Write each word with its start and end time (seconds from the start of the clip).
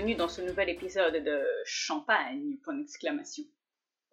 bienvenue 0.00 0.16
dans 0.16 0.28
ce 0.28 0.40
nouvel 0.40 0.70
épisode 0.70 1.22
de 1.22 1.46
Champagne. 1.66 2.56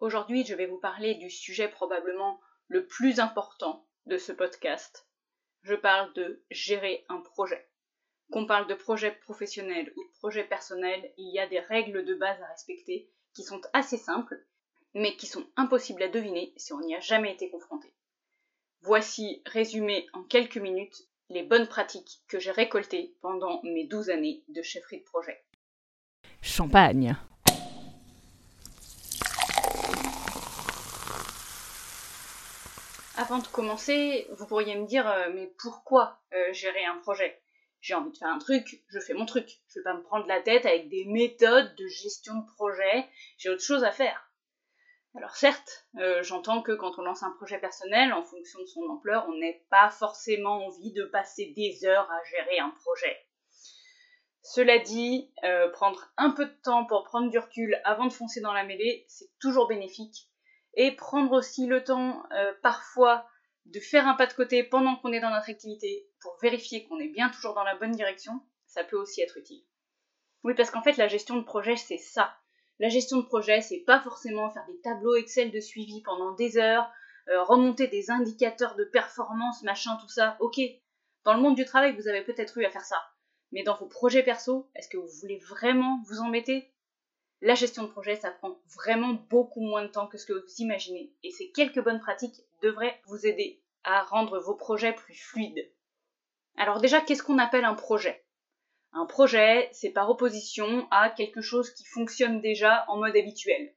Aujourd'hui, 0.00 0.44
je 0.44 0.54
vais 0.54 0.66
vous 0.66 0.76
parler 0.76 1.14
du 1.14 1.30
sujet 1.30 1.66
probablement 1.66 2.38
le 2.66 2.84
plus 2.84 3.20
important 3.20 3.88
de 4.04 4.18
ce 4.18 4.32
podcast. 4.32 5.08
Je 5.62 5.74
parle 5.74 6.12
de 6.12 6.44
gérer 6.50 7.06
un 7.08 7.22
projet. 7.22 7.70
Qu'on 8.30 8.44
parle 8.44 8.66
de 8.66 8.74
projet 8.74 9.12
professionnel 9.12 9.90
ou 9.96 10.04
de 10.04 10.18
projet 10.18 10.44
personnel, 10.44 11.10
il 11.16 11.32
y 11.32 11.38
a 11.38 11.46
des 11.46 11.60
règles 11.60 12.04
de 12.04 12.14
base 12.14 12.38
à 12.42 12.48
respecter 12.48 13.08
qui 13.32 13.42
sont 13.42 13.62
assez 13.72 13.96
simples, 13.96 14.38
mais 14.92 15.16
qui 15.16 15.26
sont 15.26 15.46
impossibles 15.56 16.02
à 16.02 16.08
deviner 16.08 16.52
si 16.58 16.74
on 16.74 16.80
n'y 16.80 16.96
a 16.96 17.00
jamais 17.00 17.32
été 17.32 17.48
confronté. 17.48 17.94
Voici 18.82 19.40
résumé 19.46 20.06
en 20.12 20.22
quelques 20.22 20.58
minutes 20.58 21.08
les 21.30 21.44
bonnes 21.44 21.66
pratiques 21.66 22.20
que 22.28 22.38
j'ai 22.38 22.50
récoltées 22.50 23.16
pendant 23.22 23.62
mes 23.62 23.84
12 23.84 24.10
années 24.10 24.44
de 24.48 24.60
chefferie 24.60 24.98
de 24.98 25.04
projet. 25.04 25.42
Champagne. 26.40 27.16
Avant 33.16 33.38
de 33.38 33.46
commencer, 33.48 34.28
vous 34.38 34.46
pourriez 34.46 34.76
me 34.76 34.86
dire 34.86 35.08
euh, 35.08 35.30
mais 35.34 35.52
pourquoi 35.58 36.20
euh, 36.32 36.52
gérer 36.52 36.84
un 36.84 36.98
projet? 36.98 37.42
J'ai 37.80 37.94
envie 37.94 38.12
de 38.12 38.16
faire 38.16 38.28
un 38.28 38.38
truc, 38.38 38.82
je 38.88 39.00
fais 39.00 39.14
mon 39.14 39.26
truc. 39.26 39.50
Je 39.68 39.80
vais 39.80 39.84
pas 39.84 39.94
me 39.94 40.02
prendre 40.02 40.26
la 40.26 40.40
tête 40.40 40.66
avec 40.66 40.88
des 40.88 41.04
méthodes 41.04 41.74
de 41.76 41.86
gestion 41.88 42.34
de 42.34 42.46
projet, 42.56 43.06
j'ai 43.36 43.50
autre 43.50 43.62
chose 43.62 43.84
à 43.84 43.90
faire. 43.90 44.30
Alors 45.16 45.34
certes, 45.34 45.86
euh, 45.98 46.22
j'entends 46.22 46.62
que 46.62 46.72
quand 46.72 46.98
on 46.98 47.02
lance 47.02 47.24
un 47.24 47.32
projet 47.32 47.58
personnel, 47.58 48.12
en 48.12 48.22
fonction 48.22 48.60
de 48.60 48.66
son 48.66 48.82
ampleur, 48.88 49.26
on 49.28 49.36
n'a 49.36 49.52
pas 49.68 49.90
forcément 49.90 50.66
envie 50.66 50.92
de 50.92 51.04
passer 51.04 51.52
des 51.56 51.84
heures 51.84 52.08
à 52.10 52.22
gérer 52.30 52.60
un 52.60 52.70
projet. 52.70 53.16
Cela 54.50 54.78
dit, 54.78 55.30
euh, 55.44 55.68
prendre 55.72 56.10
un 56.16 56.30
peu 56.30 56.46
de 56.46 56.56
temps 56.62 56.86
pour 56.86 57.04
prendre 57.04 57.30
du 57.30 57.38
recul 57.38 57.78
avant 57.84 58.06
de 58.06 58.12
foncer 58.14 58.40
dans 58.40 58.54
la 58.54 58.64
mêlée, 58.64 59.04
c'est 59.06 59.28
toujours 59.40 59.68
bénéfique. 59.68 60.30
Et 60.72 60.96
prendre 60.96 61.32
aussi 61.32 61.66
le 61.66 61.84
temps, 61.84 62.22
euh, 62.32 62.54
parfois, 62.62 63.28
de 63.66 63.78
faire 63.78 64.08
un 64.08 64.14
pas 64.14 64.26
de 64.26 64.32
côté 64.32 64.64
pendant 64.64 64.96
qu'on 64.96 65.12
est 65.12 65.20
dans 65.20 65.28
notre 65.28 65.50
activité 65.50 66.08
pour 66.22 66.38
vérifier 66.40 66.88
qu'on 66.88 66.98
est 66.98 67.08
bien 67.08 67.28
toujours 67.28 67.52
dans 67.52 67.62
la 67.62 67.76
bonne 67.76 67.92
direction, 67.92 68.40
ça 68.66 68.84
peut 68.84 68.96
aussi 68.96 69.20
être 69.20 69.36
utile. 69.36 69.62
Oui, 70.44 70.54
parce 70.54 70.70
qu'en 70.70 70.82
fait, 70.82 70.96
la 70.96 71.08
gestion 71.08 71.36
de 71.36 71.44
projet, 71.44 71.76
c'est 71.76 71.98
ça. 71.98 72.34
La 72.78 72.88
gestion 72.88 73.18
de 73.18 73.26
projet, 73.26 73.60
c'est 73.60 73.84
pas 73.86 74.00
forcément 74.00 74.48
faire 74.48 74.64
des 74.66 74.80
tableaux 74.80 75.16
Excel 75.16 75.50
de 75.50 75.60
suivi 75.60 76.00
pendant 76.00 76.32
des 76.32 76.56
heures, 76.56 76.90
euh, 77.28 77.42
remonter 77.42 77.86
des 77.86 78.10
indicateurs 78.10 78.76
de 78.76 78.84
performance, 78.84 79.62
machin, 79.62 79.98
tout 80.00 80.08
ça. 80.08 80.38
Ok, 80.40 80.58
dans 81.24 81.34
le 81.34 81.42
monde 81.42 81.54
du 81.56 81.66
travail, 81.66 81.94
vous 81.94 82.08
avez 82.08 82.22
peut-être 82.22 82.56
eu 82.56 82.64
à 82.64 82.70
faire 82.70 82.86
ça. 82.86 82.96
Mais 83.52 83.62
dans 83.62 83.76
vos 83.76 83.86
projets 83.86 84.22
perso, 84.22 84.68
est-ce 84.74 84.88
que 84.88 84.98
vous 84.98 85.08
voulez 85.20 85.38
vraiment 85.38 86.02
vous 86.06 86.20
embêter 86.20 86.70
La 87.40 87.54
gestion 87.54 87.84
de 87.84 87.88
projet, 87.88 88.16
ça 88.16 88.30
prend 88.30 88.60
vraiment 88.74 89.14
beaucoup 89.14 89.60
moins 89.60 89.82
de 89.82 89.88
temps 89.88 90.06
que 90.06 90.18
ce 90.18 90.26
que 90.26 90.32
vous 90.32 90.54
imaginez. 90.58 91.12
Et 91.22 91.30
ces 91.30 91.50
quelques 91.50 91.82
bonnes 91.82 92.00
pratiques 92.00 92.42
devraient 92.62 93.00
vous 93.06 93.26
aider 93.26 93.62
à 93.84 94.02
rendre 94.02 94.38
vos 94.38 94.54
projets 94.54 94.92
plus 94.92 95.14
fluides. 95.14 95.70
Alors 96.56 96.80
déjà, 96.80 97.00
qu'est-ce 97.00 97.22
qu'on 97.22 97.38
appelle 97.38 97.64
un 97.64 97.74
projet? 97.74 98.24
Un 98.92 99.06
projet, 99.06 99.68
c'est 99.72 99.90
par 99.90 100.10
opposition 100.10 100.88
à 100.90 101.10
quelque 101.10 101.40
chose 101.40 101.70
qui 101.70 101.84
fonctionne 101.84 102.40
déjà 102.40 102.84
en 102.88 102.96
mode 102.96 103.16
habituel. 103.16 103.74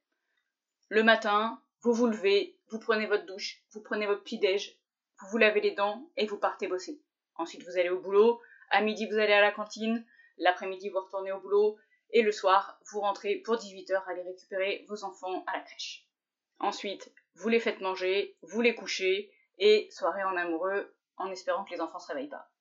Le 0.90 1.04
matin, 1.04 1.62
vous 1.82 1.94
vous 1.94 2.08
levez, 2.08 2.58
vous 2.70 2.80
prenez 2.80 3.06
votre 3.06 3.26
douche, 3.26 3.64
vous 3.72 3.82
prenez 3.82 4.08
votre 4.08 4.24
petit-déj, 4.24 4.78
vous 5.20 5.28
vous 5.28 5.38
lavez 5.38 5.62
les 5.62 5.72
dents 5.72 6.10
et 6.18 6.26
vous 6.26 6.38
partez 6.38 6.68
bosser. 6.68 7.02
Ensuite, 7.36 7.64
vous 7.64 7.78
allez 7.78 7.90
au 7.90 8.00
boulot, 8.00 8.42
à 8.72 8.82
midi, 8.82 9.08
vous 9.08 9.18
allez 9.18 9.34
à 9.34 9.42
la 9.42 9.52
cantine, 9.52 10.06
l'après-midi, 10.38 10.90
vous 10.90 11.00
retournez 11.00 11.32
au 11.32 11.40
boulot, 11.40 11.78
et 12.12 12.22
le 12.22 12.32
soir, 12.32 12.80
vous 12.92 13.02
rentrez 13.02 13.36
pour 13.36 13.56
18h 13.56 14.04
aller 14.08 14.24
récupérer 14.24 14.86
vos 14.90 15.04
enfants 15.04 15.44
à 15.48 15.58
la 15.58 15.64
crèche. 15.64 16.06
Ensuite, 16.60 17.12
vous 17.36 17.50
les 17.50 17.60
faites 17.60 17.82
manger, 17.82 18.38
vous 18.42 18.62
les 18.62 18.76
couchez, 18.76 19.32
et 19.58 19.88
soirée 19.92 20.24
en 20.24 20.36
amoureux, 20.36 20.94
en 21.18 21.30
espérant 21.32 21.64
que 21.64 21.72
les 21.72 21.82
enfants 21.82 22.00
se 22.00 22.08
réveillent 22.08 22.30
pas. 22.30 22.52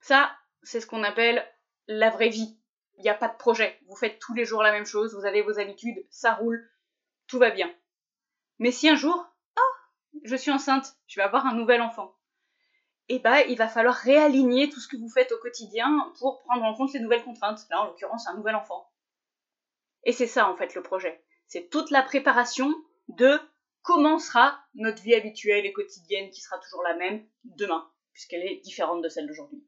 Ça, 0.00 0.30
c'est 0.62 0.80
ce 0.80 0.86
qu'on 0.86 1.02
appelle 1.02 1.44
la 1.86 2.10
vraie 2.10 2.28
vie. 2.28 2.58
Il 2.96 3.02
n'y 3.02 3.10
a 3.10 3.14
pas 3.14 3.28
de 3.28 3.36
projet. 3.36 3.78
Vous 3.86 3.96
faites 3.96 4.18
tous 4.18 4.34
les 4.34 4.44
jours 4.44 4.62
la 4.62 4.72
même 4.72 4.86
chose, 4.86 5.14
vous 5.14 5.26
avez 5.26 5.42
vos 5.42 5.58
habitudes, 5.58 6.06
ça 6.10 6.34
roule, 6.34 6.70
tout 7.26 7.38
va 7.38 7.50
bien. 7.50 7.74
Mais 8.58 8.70
si 8.70 8.88
un 8.88 8.94
jour, 8.94 9.26
oh, 9.56 9.74
je 10.22 10.36
suis 10.36 10.50
enceinte, 10.50 10.96
je 11.06 11.18
vais 11.18 11.24
avoir 11.24 11.46
un 11.46 11.54
nouvel 11.54 11.80
enfant, 11.80 12.14
eh 13.08 13.18
ben, 13.18 13.38
il 13.48 13.56
va 13.56 13.68
falloir 13.68 13.94
réaligner 13.94 14.70
tout 14.70 14.80
ce 14.80 14.88
que 14.88 14.96
vous 14.96 15.10
faites 15.10 15.32
au 15.32 15.38
quotidien 15.38 16.12
pour 16.18 16.42
prendre 16.42 16.64
en 16.64 16.74
compte 16.74 16.92
les 16.92 17.00
nouvelles 17.00 17.24
contraintes. 17.24 17.60
Là, 17.70 17.82
en 17.82 17.86
l'occurrence, 17.86 18.26
un 18.28 18.34
nouvel 18.34 18.54
enfant. 18.54 18.90
Et 20.04 20.12
c'est 20.12 20.26
ça, 20.26 20.48
en 20.48 20.56
fait, 20.56 20.74
le 20.74 20.82
projet. 20.82 21.22
C'est 21.46 21.68
toute 21.68 21.90
la 21.90 22.02
préparation 22.02 22.74
de 23.08 23.38
comment 23.82 24.18
sera 24.18 24.58
notre 24.74 25.02
vie 25.02 25.14
habituelle 25.14 25.66
et 25.66 25.72
quotidienne 25.72 26.30
qui 26.30 26.40
sera 26.40 26.58
toujours 26.58 26.82
la 26.82 26.94
même 26.94 27.26
demain, 27.44 27.90
puisqu'elle 28.12 28.42
est 28.42 28.60
différente 28.60 29.02
de 29.02 29.08
celle 29.08 29.26
d'aujourd'hui. 29.26 29.62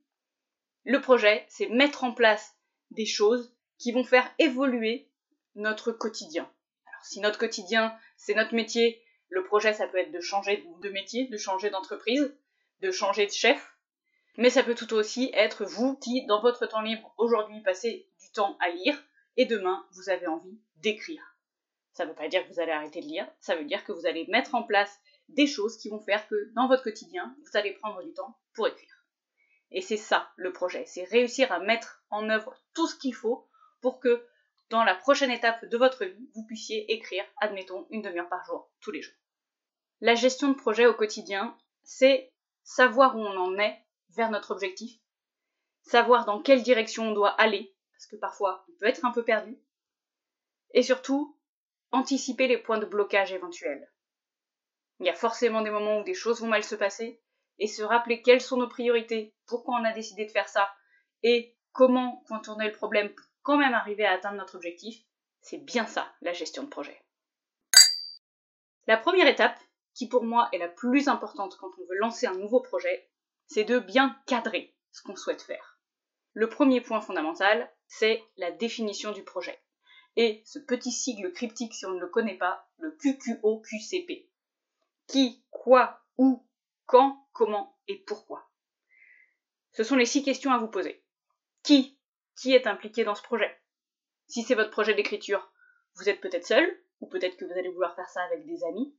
Le 0.84 1.00
projet, 1.00 1.44
c'est 1.48 1.68
mettre 1.68 2.04
en 2.04 2.12
place 2.12 2.54
des 2.90 3.06
choses 3.06 3.54
qui 3.78 3.92
vont 3.92 4.04
faire 4.04 4.32
évoluer 4.38 5.10
notre 5.54 5.92
quotidien. 5.92 6.50
Alors 6.86 7.04
si 7.04 7.20
notre 7.20 7.38
quotidien, 7.38 7.94
c'est 8.16 8.34
notre 8.34 8.54
métier, 8.54 9.02
le 9.28 9.44
projet, 9.44 9.74
ça 9.74 9.88
peut 9.88 9.98
être 9.98 10.12
de 10.12 10.20
changer 10.20 10.64
de 10.80 10.90
métier, 10.90 11.26
de 11.28 11.36
changer 11.36 11.70
d'entreprise, 11.70 12.34
de 12.80 12.90
changer 12.90 13.26
de 13.26 13.32
chef, 13.32 13.76
mais 14.36 14.50
ça 14.50 14.62
peut 14.62 14.74
tout 14.74 14.92
aussi 14.92 15.30
être 15.32 15.64
vous 15.64 15.96
qui, 15.96 16.26
dans 16.26 16.42
votre 16.42 16.66
temps 16.66 16.82
libre, 16.82 17.14
aujourd'hui, 17.16 17.62
passez 17.62 18.08
du 18.20 18.30
temps 18.32 18.56
à 18.60 18.68
lire, 18.70 19.02
et 19.36 19.46
demain, 19.46 19.86
vous 19.92 20.10
avez 20.10 20.26
envie 20.26 20.60
d'écrire. 20.76 21.22
Ça 21.92 22.04
ne 22.04 22.10
veut 22.10 22.16
pas 22.16 22.28
dire 22.28 22.46
que 22.46 22.52
vous 22.52 22.60
allez 22.60 22.72
arrêter 22.72 23.00
de 23.00 23.06
lire, 23.06 23.26
ça 23.40 23.56
veut 23.56 23.64
dire 23.64 23.84
que 23.84 23.92
vous 23.92 24.06
allez 24.06 24.26
mettre 24.28 24.54
en 24.54 24.62
place 24.62 25.00
des 25.28 25.46
choses 25.46 25.78
qui 25.78 25.88
vont 25.88 26.00
faire 26.00 26.28
que, 26.28 26.52
dans 26.54 26.68
votre 26.68 26.82
quotidien, 26.82 27.34
vous 27.40 27.56
allez 27.56 27.72
prendre 27.72 28.02
du 28.02 28.12
temps 28.12 28.38
pour 28.54 28.68
écrire. 28.68 29.04
Et 29.70 29.80
c'est 29.80 29.96
ça 29.96 30.30
le 30.36 30.52
projet, 30.52 30.84
c'est 30.86 31.04
réussir 31.04 31.50
à 31.50 31.58
mettre 31.58 32.04
en 32.10 32.28
œuvre 32.28 32.54
tout 32.74 32.86
ce 32.86 32.96
qu'il 32.96 33.14
faut 33.14 33.48
pour 33.80 33.98
que 34.00 34.24
dans 34.68 34.84
la 34.84 34.94
prochaine 34.94 35.30
étape 35.30 35.64
de 35.64 35.78
votre 35.78 36.04
vie, 36.04 36.30
vous 36.34 36.44
puissiez 36.44 36.92
écrire, 36.92 37.24
admettons, 37.40 37.86
une 37.90 38.02
demi-heure 38.02 38.28
par 38.28 38.44
jour, 38.44 38.70
tous 38.80 38.90
les 38.90 39.02
jours. 39.02 39.14
La 40.00 40.14
gestion 40.14 40.48
de 40.48 40.56
projet 40.56 40.86
au 40.86 40.94
quotidien, 40.94 41.56
c'est 41.82 42.32
savoir 42.66 43.16
où 43.16 43.20
on 43.20 43.36
en 43.38 43.58
est 43.58 43.80
vers 44.10 44.30
notre 44.30 44.50
objectif, 44.50 45.00
savoir 45.82 46.26
dans 46.26 46.42
quelle 46.42 46.62
direction 46.62 47.08
on 47.08 47.12
doit 47.12 47.40
aller, 47.40 47.74
parce 47.92 48.06
que 48.06 48.16
parfois 48.16 48.66
on 48.68 48.72
peut 48.78 48.86
être 48.86 49.04
un 49.04 49.12
peu 49.12 49.24
perdu, 49.24 49.56
et 50.74 50.82
surtout 50.82 51.38
anticiper 51.92 52.48
les 52.48 52.58
points 52.58 52.78
de 52.78 52.84
blocage 52.84 53.32
éventuels. 53.32 53.90
Il 54.98 55.06
y 55.06 55.10
a 55.10 55.14
forcément 55.14 55.62
des 55.62 55.70
moments 55.70 56.00
où 56.00 56.04
des 56.04 56.14
choses 56.14 56.40
vont 56.40 56.48
mal 56.48 56.64
se 56.64 56.74
passer, 56.74 57.22
et 57.58 57.68
se 57.68 57.82
rappeler 57.82 58.20
quelles 58.20 58.42
sont 58.42 58.58
nos 58.58 58.68
priorités, 58.68 59.34
pourquoi 59.46 59.78
on 59.80 59.84
a 59.84 59.92
décidé 59.92 60.26
de 60.26 60.30
faire 60.30 60.48
ça 60.48 60.70
et 61.22 61.56
comment 61.72 62.22
contourner 62.28 62.66
le 62.66 62.72
problème 62.72 63.14
pour 63.14 63.26
quand 63.42 63.56
même 63.56 63.74
arriver 63.74 64.04
à 64.04 64.12
atteindre 64.12 64.36
notre 64.36 64.56
objectif, 64.56 65.02
c'est 65.40 65.64
bien 65.64 65.86
ça 65.86 66.12
la 66.20 66.32
gestion 66.32 66.64
de 66.64 66.68
projet. 66.68 67.00
La 68.86 68.96
première 68.96 69.28
étape, 69.28 69.58
qui 69.96 70.06
pour 70.06 70.24
moi 70.24 70.50
est 70.52 70.58
la 70.58 70.68
plus 70.68 71.08
importante 71.08 71.56
quand 71.56 71.70
on 71.78 71.86
veut 71.86 71.96
lancer 71.96 72.26
un 72.26 72.34
nouveau 72.34 72.60
projet, 72.60 73.08
c'est 73.46 73.64
de 73.64 73.78
bien 73.78 74.14
cadrer 74.26 74.76
ce 74.92 75.02
qu'on 75.02 75.16
souhaite 75.16 75.40
faire. 75.40 75.80
Le 76.34 76.50
premier 76.50 76.82
point 76.82 77.00
fondamental, 77.00 77.72
c'est 77.86 78.22
la 78.36 78.50
définition 78.50 79.12
du 79.12 79.24
projet. 79.24 79.58
Et 80.16 80.42
ce 80.44 80.58
petit 80.58 80.92
sigle 80.92 81.32
cryptique, 81.32 81.74
si 81.74 81.86
on 81.86 81.94
ne 81.94 82.00
le 82.00 82.08
connaît 82.08 82.36
pas, 82.36 82.68
le 82.76 82.90
QQOQCP. 82.92 84.28
Qui, 85.06 85.42
quoi, 85.50 86.02
où, 86.18 86.46
quand, 86.84 87.26
comment 87.32 87.78
et 87.88 87.96
pourquoi. 87.96 88.50
Ce 89.72 89.82
sont 89.82 89.96
les 89.96 90.04
six 90.04 90.22
questions 90.22 90.52
à 90.52 90.58
vous 90.58 90.68
poser. 90.68 91.02
Qui 91.62 91.98
Qui 92.36 92.52
est 92.52 92.66
impliqué 92.66 93.04
dans 93.04 93.14
ce 93.14 93.22
projet? 93.22 93.62
Si 94.26 94.42
c'est 94.42 94.54
votre 94.54 94.70
projet 94.70 94.92
d'écriture, 94.92 95.50
vous 95.94 96.10
êtes 96.10 96.20
peut-être 96.20 96.46
seul, 96.46 96.82
ou 97.00 97.06
peut-être 97.06 97.38
que 97.38 97.46
vous 97.46 97.58
allez 97.58 97.70
vouloir 97.70 97.94
faire 97.94 98.10
ça 98.10 98.22
avec 98.24 98.44
des 98.46 98.62
amis. 98.64 98.94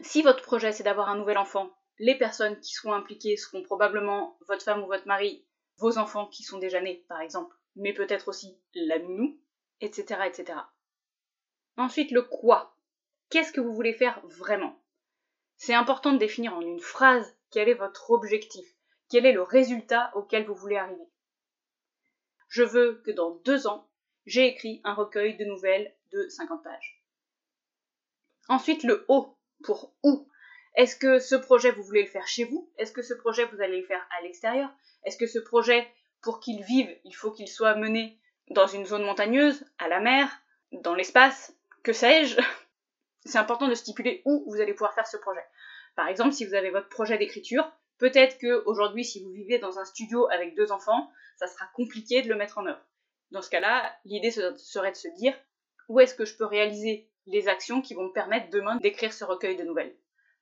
Si 0.00 0.22
votre 0.22 0.42
projet 0.42 0.72
c'est 0.72 0.82
d'avoir 0.82 1.08
un 1.08 1.16
nouvel 1.16 1.38
enfant, 1.38 1.70
les 1.98 2.16
personnes 2.16 2.60
qui 2.60 2.72
seront 2.74 2.92
impliquées 2.92 3.36
seront 3.36 3.62
probablement 3.62 4.36
votre 4.46 4.62
femme 4.62 4.82
ou 4.82 4.86
votre 4.86 5.06
mari, 5.06 5.44
vos 5.78 5.98
enfants 5.98 6.26
qui 6.26 6.42
sont 6.42 6.58
déjà 6.58 6.80
nés 6.80 7.04
par 7.08 7.20
exemple, 7.20 7.56
mais 7.76 7.92
peut-être 7.92 8.28
aussi 8.28 8.58
la 8.74 8.98
nounou, 8.98 9.38
etc., 9.80 10.20
etc. 10.26 10.58
Ensuite, 11.76 12.10
le 12.10 12.22
quoi. 12.22 12.76
Qu'est-ce 13.30 13.52
que 13.52 13.60
vous 13.60 13.74
voulez 13.74 13.92
faire 13.92 14.20
vraiment? 14.24 14.80
C'est 15.56 15.74
important 15.74 16.12
de 16.12 16.18
définir 16.18 16.54
en 16.54 16.60
une 16.60 16.80
phrase 16.80 17.34
quel 17.50 17.68
est 17.68 17.74
votre 17.74 18.10
objectif, 18.10 18.66
quel 19.08 19.26
est 19.26 19.32
le 19.32 19.42
résultat 19.42 20.10
auquel 20.14 20.44
vous 20.44 20.54
voulez 20.54 20.76
arriver. 20.76 21.08
Je 22.48 22.62
veux 22.62 23.02
que 23.04 23.10
dans 23.10 23.30
deux 23.44 23.66
ans, 23.66 23.88
j'ai 24.26 24.46
écrit 24.46 24.80
un 24.84 24.94
recueil 24.94 25.36
de 25.36 25.44
nouvelles 25.44 25.94
de 26.12 26.28
50 26.28 26.62
pages. 26.62 27.02
Ensuite, 28.48 28.84
le 28.84 29.04
O 29.08 29.35
pour 29.66 29.92
où? 30.02 30.28
Est-ce 30.76 30.96
que 30.96 31.18
ce 31.18 31.34
projet, 31.34 31.72
vous 31.72 31.82
voulez 31.82 32.02
le 32.02 32.08
faire 32.08 32.26
chez 32.28 32.44
vous? 32.44 32.70
Est-ce 32.78 32.92
que 32.92 33.02
ce 33.02 33.14
projet, 33.14 33.44
vous 33.46 33.60
allez 33.60 33.80
le 33.80 33.86
faire 33.86 34.06
à 34.16 34.22
l'extérieur? 34.22 34.70
Est-ce 35.04 35.18
que 35.18 35.26
ce 35.26 35.38
projet, 35.38 35.86
pour 36.22 36.40
qu'il 36.40 36.62
vive, 36.62 36.88
il 37.04 37.12
faut 37.12 37.32
qu'il 37.32 37.48
soit 37.48 37.74
mené 37.74 38.18
dans 38.50 38.66
une 38.66 38.86
zone 38.86 39.02
montagneuse, 39.02 39.64
à 39.78 39.88
la 39.88 40.00
mer, 40.00 40.30
dans 40.72 40.94
l'espace, 40.94 41.54
que 41.82 41.92
sais-je? 41.92 42.38
C'est 43.24 43.38
important 43.38 43.66
de 43.68 43.74
stipuler 43.74 44.22
où 44.24 44.44
vous 44.46 44.60
allez 44.60 44.72
pouvoir 44.72 44.94
faire 44.94 45.06
ce 45.06 45.16
projet. 45.16 45.44
Par 45.96 46.06
exemple, 46.06 46.32
si 46.32 46.44
vous 46.44 46.54
avez 46.54 46.70
votre 46.70 46.88
projet 46.88 47.18
d'écriture, 47.18 47.68
peut-être 47.98 48.38
que 48.38 48.62
aujourd'hui, 48.66 49.04
si 49.04 49.24
vous 49.24 49.32
vivez 49.32 49.58
dans 49.58 49.78
un 49.80 49.84
studio 49.84 50.28
avec 50.30 50.54
deux 50.54 50.70
enfants, 50.70 51.10
ça 51.36 51.48
sera 51.48 51.66
compliqué 51.74 52.22
de 52.22 52.28
le 52.28 52.36
mettre 52.36 52.58
en 52.58 52.66
œuvre. 52.66 52.84
Dans 53.32 53.42
ce 53.42 53.50
cas-là, 53.50 53.92
l'idée 54.04 54.30
serait 54.30 54.92
de 54.92 54.96
se 54.96 55.08
dire 55.16 55.34
où 55.88 55.98
est-ce 55.98 56.14
que 56.14 56.24
je 56.24 56.36
peux 56.36 56.44
réaliser 56.44 57.10
les 57.26 57.48
actions 57.48 57.82
qui 57.82 57.94
vont 57.94 58.04
me 58.04 58.12
permettre 58.12 58.50
demain 58.50 58.76
d'écrire 58.76 59.12
ce 59.12 59.24
recueil 59.24 59.56
de 59.56 59.64
nouvelles. 59.64 59.96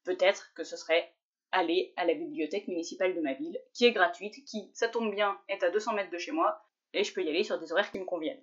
Peut-être 0.04 0.52
que 0.54 0.64
ce 0.64 0.76
serait 0.76 1.12
aller 1.50 1.94
à 1.96 2.04
la 2.04 2.14
bibliothèque 2.14 2.68
municipale 2.68 3.14
de 3.14 3.20
ma 3.20 3.34
ville, 3.34 3.58
qui 3.72 3.86
est 3.86 3.92
gratuite, 3.92 4.44
qui, 4.44 4.70
ça 4.74 4.88
tombe 4.88 5.14
bien, 5.14 5.38
est 5.48 5.62
à 5.62 5.70
200 5.70 5.94
mètres 5.94 6.10
de 6.10 6.18
chez 6.18 6.32
moi, 6.32 6.62
et 6.92 7.04
je 7.04 7.14
peux 7.14 7.22
y 7.22 7.28
aller 7.28 7.44
sur 7.44 7.58
des 7.58 7.72
horaires 7.72 7.90
qui 7.90 8.00
me 8.00 8.04
conviennent. 8.04 8.42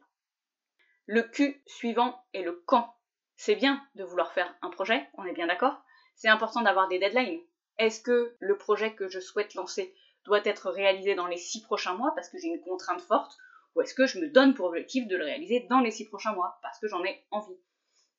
Le 1.06 1.24
Q 1.24 1.62
suivant 1.66 2.24
est 2.34 2.42
le 2.42 2.64
quand. 2.66 2.96
C'est 3.36 3.56
bien 3.56 3.86
de 3.96 4.04
vouloir 4.04 4.32
faire 4.34 4.56
un 4.62 4.70
projet, 4.70 5.08
on 5.16 5.26
est 5.26 5.34
bien 5.34 5.48
d'accord. 5.48 5.82
C'est 6.16 6.30
important 6.30 6.62
d'avoir 6.62 6.88
des 6.88 7.00
deadlines. 7.00 7.42
Est-ce 7.78 8.02
que 8.02 8.36
le 8.40 8.58
projet 8.58 8.94
que 8.94 9.10
je 9.10 9.20
souhaite 9.20 9.56
lancer 9.56 9.94
doit 10.26 10.46
être 10.46 10.70
réalisé 10.70 11.16
dans 11.16 11.28
les 11.28 11.38
six 11.38 11.62
prochains 11.62 11.96
mois 11.96 12.14
parce 12.16 12.30
que 12.30 12.38
j'ai 12.38 12.48
une 12.48 12.62
contrainte 12.62 13.02
forte, 13.02 13.38
ou 13.76 13.82
est-ce 13.82 13.94
que 13.94 14.06
je 14.06 14.20
me 14.20 14.28
donne 14.28 14.54
pour 14.54 14.68
objectif 14.68 15.08
de 15.08 15.18
le 15.18 15.26
réaliser 15.26 15.62
dans 15.70 15.80
les 15.80 15.92
six 15.92 16.08
prochains 16.08 16.34
mois 16.34 16.60
parce 16.62 16.80
que 16.80 16.88
j'en 16.88 17.04
ai 17.04 17.26
envie? 17.32 17.58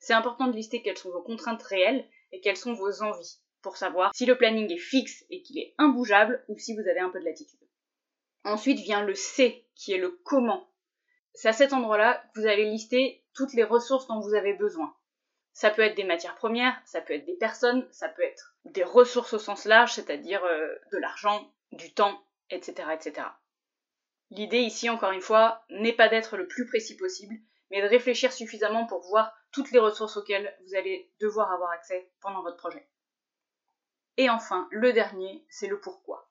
C'est 0.03 0.15
important 0.15 0.49
de 0.49 0.57
lister 0.57 0.83
quelles 0.83 0.99
sont 0.99 1.13
vos 1.13 1.23
contraintes 1.23 1.63
réelles 1.63 2.05
et 2.33 2.41
quelles 2.41 2.57
sont 2.57 2.73
vos 2.73 3.03
envies 3.03 3.39
pour 3.63 3.77
savoir 3.77 4.13
si 4.13 4.27
le 4.27 4.37
planning 4.37 4.69
est 4.73 4.77
fixe 4.77 5.25
et 5.31 5.43
qu'il 5.43 5.61
est 5.61 5.77
imbougeable 5.79 6.45
ou 6.49 6.59
si 6.59 6.75
vous 6.75 6.89
avez 6.89 6.99
un 6.99 7.09
peu 7.09 7.21
de 7.21 7.25
latitude. 7.25 7.61
Ensuite 8.43 8.81
vient 8.81 9.05
le 9.05 9.15
C 9.15 9.65
qui 9.77 9.93
est 9.93 9.99
le 9.99 10.11
comment. 10.25 10.69
C'est 11.35 11.47
à 11.47 11.53
cet 11.53 11.73
endroit-là 11.73 12.21
que 12.35 12.41
vous 12.41 12.49
allez 12.49 12.65
lister 12.65 13.23
toutes 13.33 13.55
les 13.55 13.63
ressources 13.63 14.09
dont 14.09 14.19
vous 14.19 14.35
avez 14.35 14.55
besoin. 14.55 14.93
Ça 15.53 15.71
peut 15.71 15.83
être 15.83 15.97
des 15.97 16.03
matières 16.03 16.35
premières, 16.35 16.77
ça 16.85 17.01
peut 17.01 17.15
être 17.15 17.27
des 17.27 17.37
personnes, 17.37 17.87
ça 17.93 18.09
peut 18.09 18.25
être 18.25 18.57
des 18.65 18.83
ressources 18.83 19.35
au 19.35 19.39
sens 19.39 19.67
large, 19.67 19.93
c'est-à-dire 19.93 20.43
euh, 20.43 20.75
de 20.91 20.99
l'argent, 20.99 21.49
du 21.71 21.95
temps, 21.95 22.21
etc., 22.51 22.89
etc. 22.93 23.29
L'idée 24.31 24.63
ici, 24.63 24.91
encore 24.91 25.13
une 25.13 25.21
fois, 25.21 25.65
n'est 25.71 25.93
pas 25.93 26.09
d'être 26.09 26.37
le 26.37 26.49
plus 26.49 26.67
précis 26.67 26.97
possible, 26.97 27.37
mais 27.71 27.83
de 27.83 27.87
réfléchir 27.87 28.33
suffisamment 28.33 28.87
pour 28.87 29.03
voir 29.03 29.33
toutes 29.53 29.71
les 29.71 29.79
ressources 29.79 30.17
auxquelles 30.17 30.57
vous 30.65 30.75
allez 30.75 31.13
devoir 31.21 31.53
avoir 31.53 31.71
accès 31.71 32.11
pendant 32.21 32.43
votre 32.43 32.57
projet. 32.57 32.89
Et 34.17 34.29
enfin, 34.29 34.69
le 34.71 34.93
dernier, 34.93 35.45
c'est 35.49 35.69
le 35.69 35.81
pourquoi. 35.81 36.31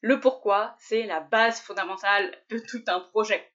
Le 0.00 0.20
pourquoi, 0.20 0.76
c'est 0.78 1.04
la 1.04 1.20
base 1.20 1.60
fondamentale 1.60 2.36
de 2.50 2.58
tout 2.58 2.82
un 2.86 3.00
projet. 3.00 3.52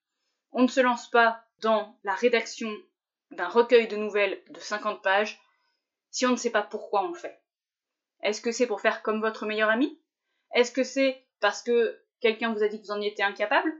On 0.51 0.63
ne 0.63 0.67
se 0.67 0.81
lance 0.81 1.09
pas 1.09 1.43
dans 1.61 1.97
la 2.03 2.13
rédaction 2.13 2.69
d'un 3.31 3.47
recueil 3.47 3.87
de 3.87 3.95
nouvelles 3.95 4.43
de 4.49 4.59
50 4.59 5.01
pages 5.01 5.41
si 6.11 6.25
on 6.25 6.31
ne 6.31 6.35
sait 6.35 6.51
pas 6.51 6.61
pourquoi 6.61 7.03
on 7.03 7.09
le 7.09 7.17
fait. 7.17 7.41
Est-ce 8.21 8.41
que 8.41 8.51
c'est 8.51 8.67
pour 8.67 8.81
faire 8.81 9.01
comme 9.01 9.21
votre 9.21 9.45
meilleur 9.45 9.69
ami? 9.69 9.99
Est-ce 10.53 10.71
que 10.71 10.83
c'est 10.83 11.25
parce 11.39 11.63
que 11.63 12.01
quelqu'un 12.19 12.53
vous 12.53 12.63
a 12.63 12.67
dit 12.67 12.79
que 12.79 12.85
vous 12.85 12.91
en 12.91 13.01
étiez 13.01 13.23
incapable? 13.23 13.73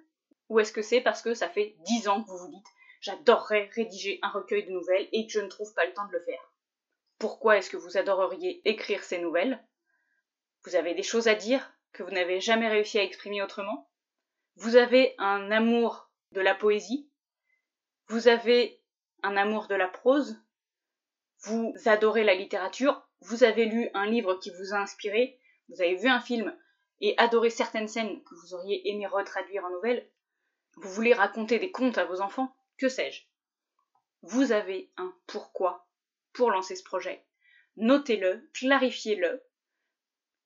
Ou 0.49 0.59
est-ce 0.59 0.73
que 0.73 0.81
c'est 0.81 1.01
parce 1.01 1.21
que 1.21 1.33
ça 1.33 1.49
fait 1.49 1.75
10 1.85 2.07
ans 2.07 2.23
que 2.23 2.29
vous 2.29 2.37
vous 2.37 2.49
dites 2.49 2.67
j'adorerais 3.03 3.69
rédiger 3.75 4.17
un 4.21 4.29
recueil 4.29 4.65
de 4.65 4.71
nouvelles 4.71 5.09
et 5.11 5.27
que 5.27 5.33
je 5.33 5.41
ne 5.41 5.49
trouve 5.49 5.73
pas 5.73 5.85
le 5.85 5.93
temps 5.93 6.07
de 6.07 6.13
le 6.13 6.21
faire. 6.21 6.53
Pourquoi 7.19 7.57
est-ce 7.57 7.69
que 7.69 7.77
vous 7.77 7.97
adoreriez 7.97 8.61
écrire 8.67 9.03
ces 9.03 9.19
nouvelles? 9.19 9.61
Vous 10.63 10.75
avez 10.75 10.93
des 10.93 11.03
choses 11.03 11.27
à 11.27 11.35
dire 11.35 11.73
que 11.91 12.01
vous 12.01 12.11
n'avez 12.11 12.39
jamais 12.39 12.69
réussi 12.69 12.97
à 12.97 13.03
exprimer 13.03 13.41
autrement? 13.41 13.89
Vous 14.55 14.77
avez 14.77 15.15
un 15.17 15.51
amour 15.51 16.09
de 16.31 16.39
la 16.39 16.55
poésie? 16.55 17.09
Vous 18.07 18.29
avez 18.29 18.81
un 19.21 19.35
amour 19.35 19.67
de 19.67 19.75
la 19.75 19.89
prose, 19.89 20.41
vous 21.41 21.73
adorez 21.85 22.23
la 22.23 22.35
littérature, 22.35 23.05
vous 23.19 23.43
avez 23.43 23.65
lu 23.65 23.89
un 23.93 24.05
livre 24.05 24.35
qui 24.35 24.49
vous 24.51 24.73
a 24.73 24.77
inspiré, 24.77 25.39
vous 25.67 25.81
avez 25.81 25.95
vu 25.95 26.07
un 26.07 26.21
film 26.21 26.55
et 27.01 27.15
adoré 27.17 27.49
certaines 27.49 27.87
scènes 27.89 28.23
que 28.23 28.35
vous 28.35 28.53
auriez 28.53 28.89
aimé 28.89 29.07
retraduire 29.07 29.65
en 29.65 29.71
nouvelle, 29.71 30.09
vous 30.77 30.89
voulez 30.89 31.13
raconter 31.13 31.59
des 31.59 31.71
contes 31.71 31.97
à 31.97 32.05
vos 32.05 32.21
enfants, 32.21 32.55
que 32.83 32.89
sais-je? 32.89 33.21
Vous 34.23 34.51
avez 34.51 34.91
un 34.97 35.15
pourquoi 35.25 35.87
pour 36.33 36.51
lancer 36.51 36.75
ce 36.75 36.83
projet. 36.83 37.25
Notez-le, 37.77 38.49
clarifiez-le. 38.53 39.41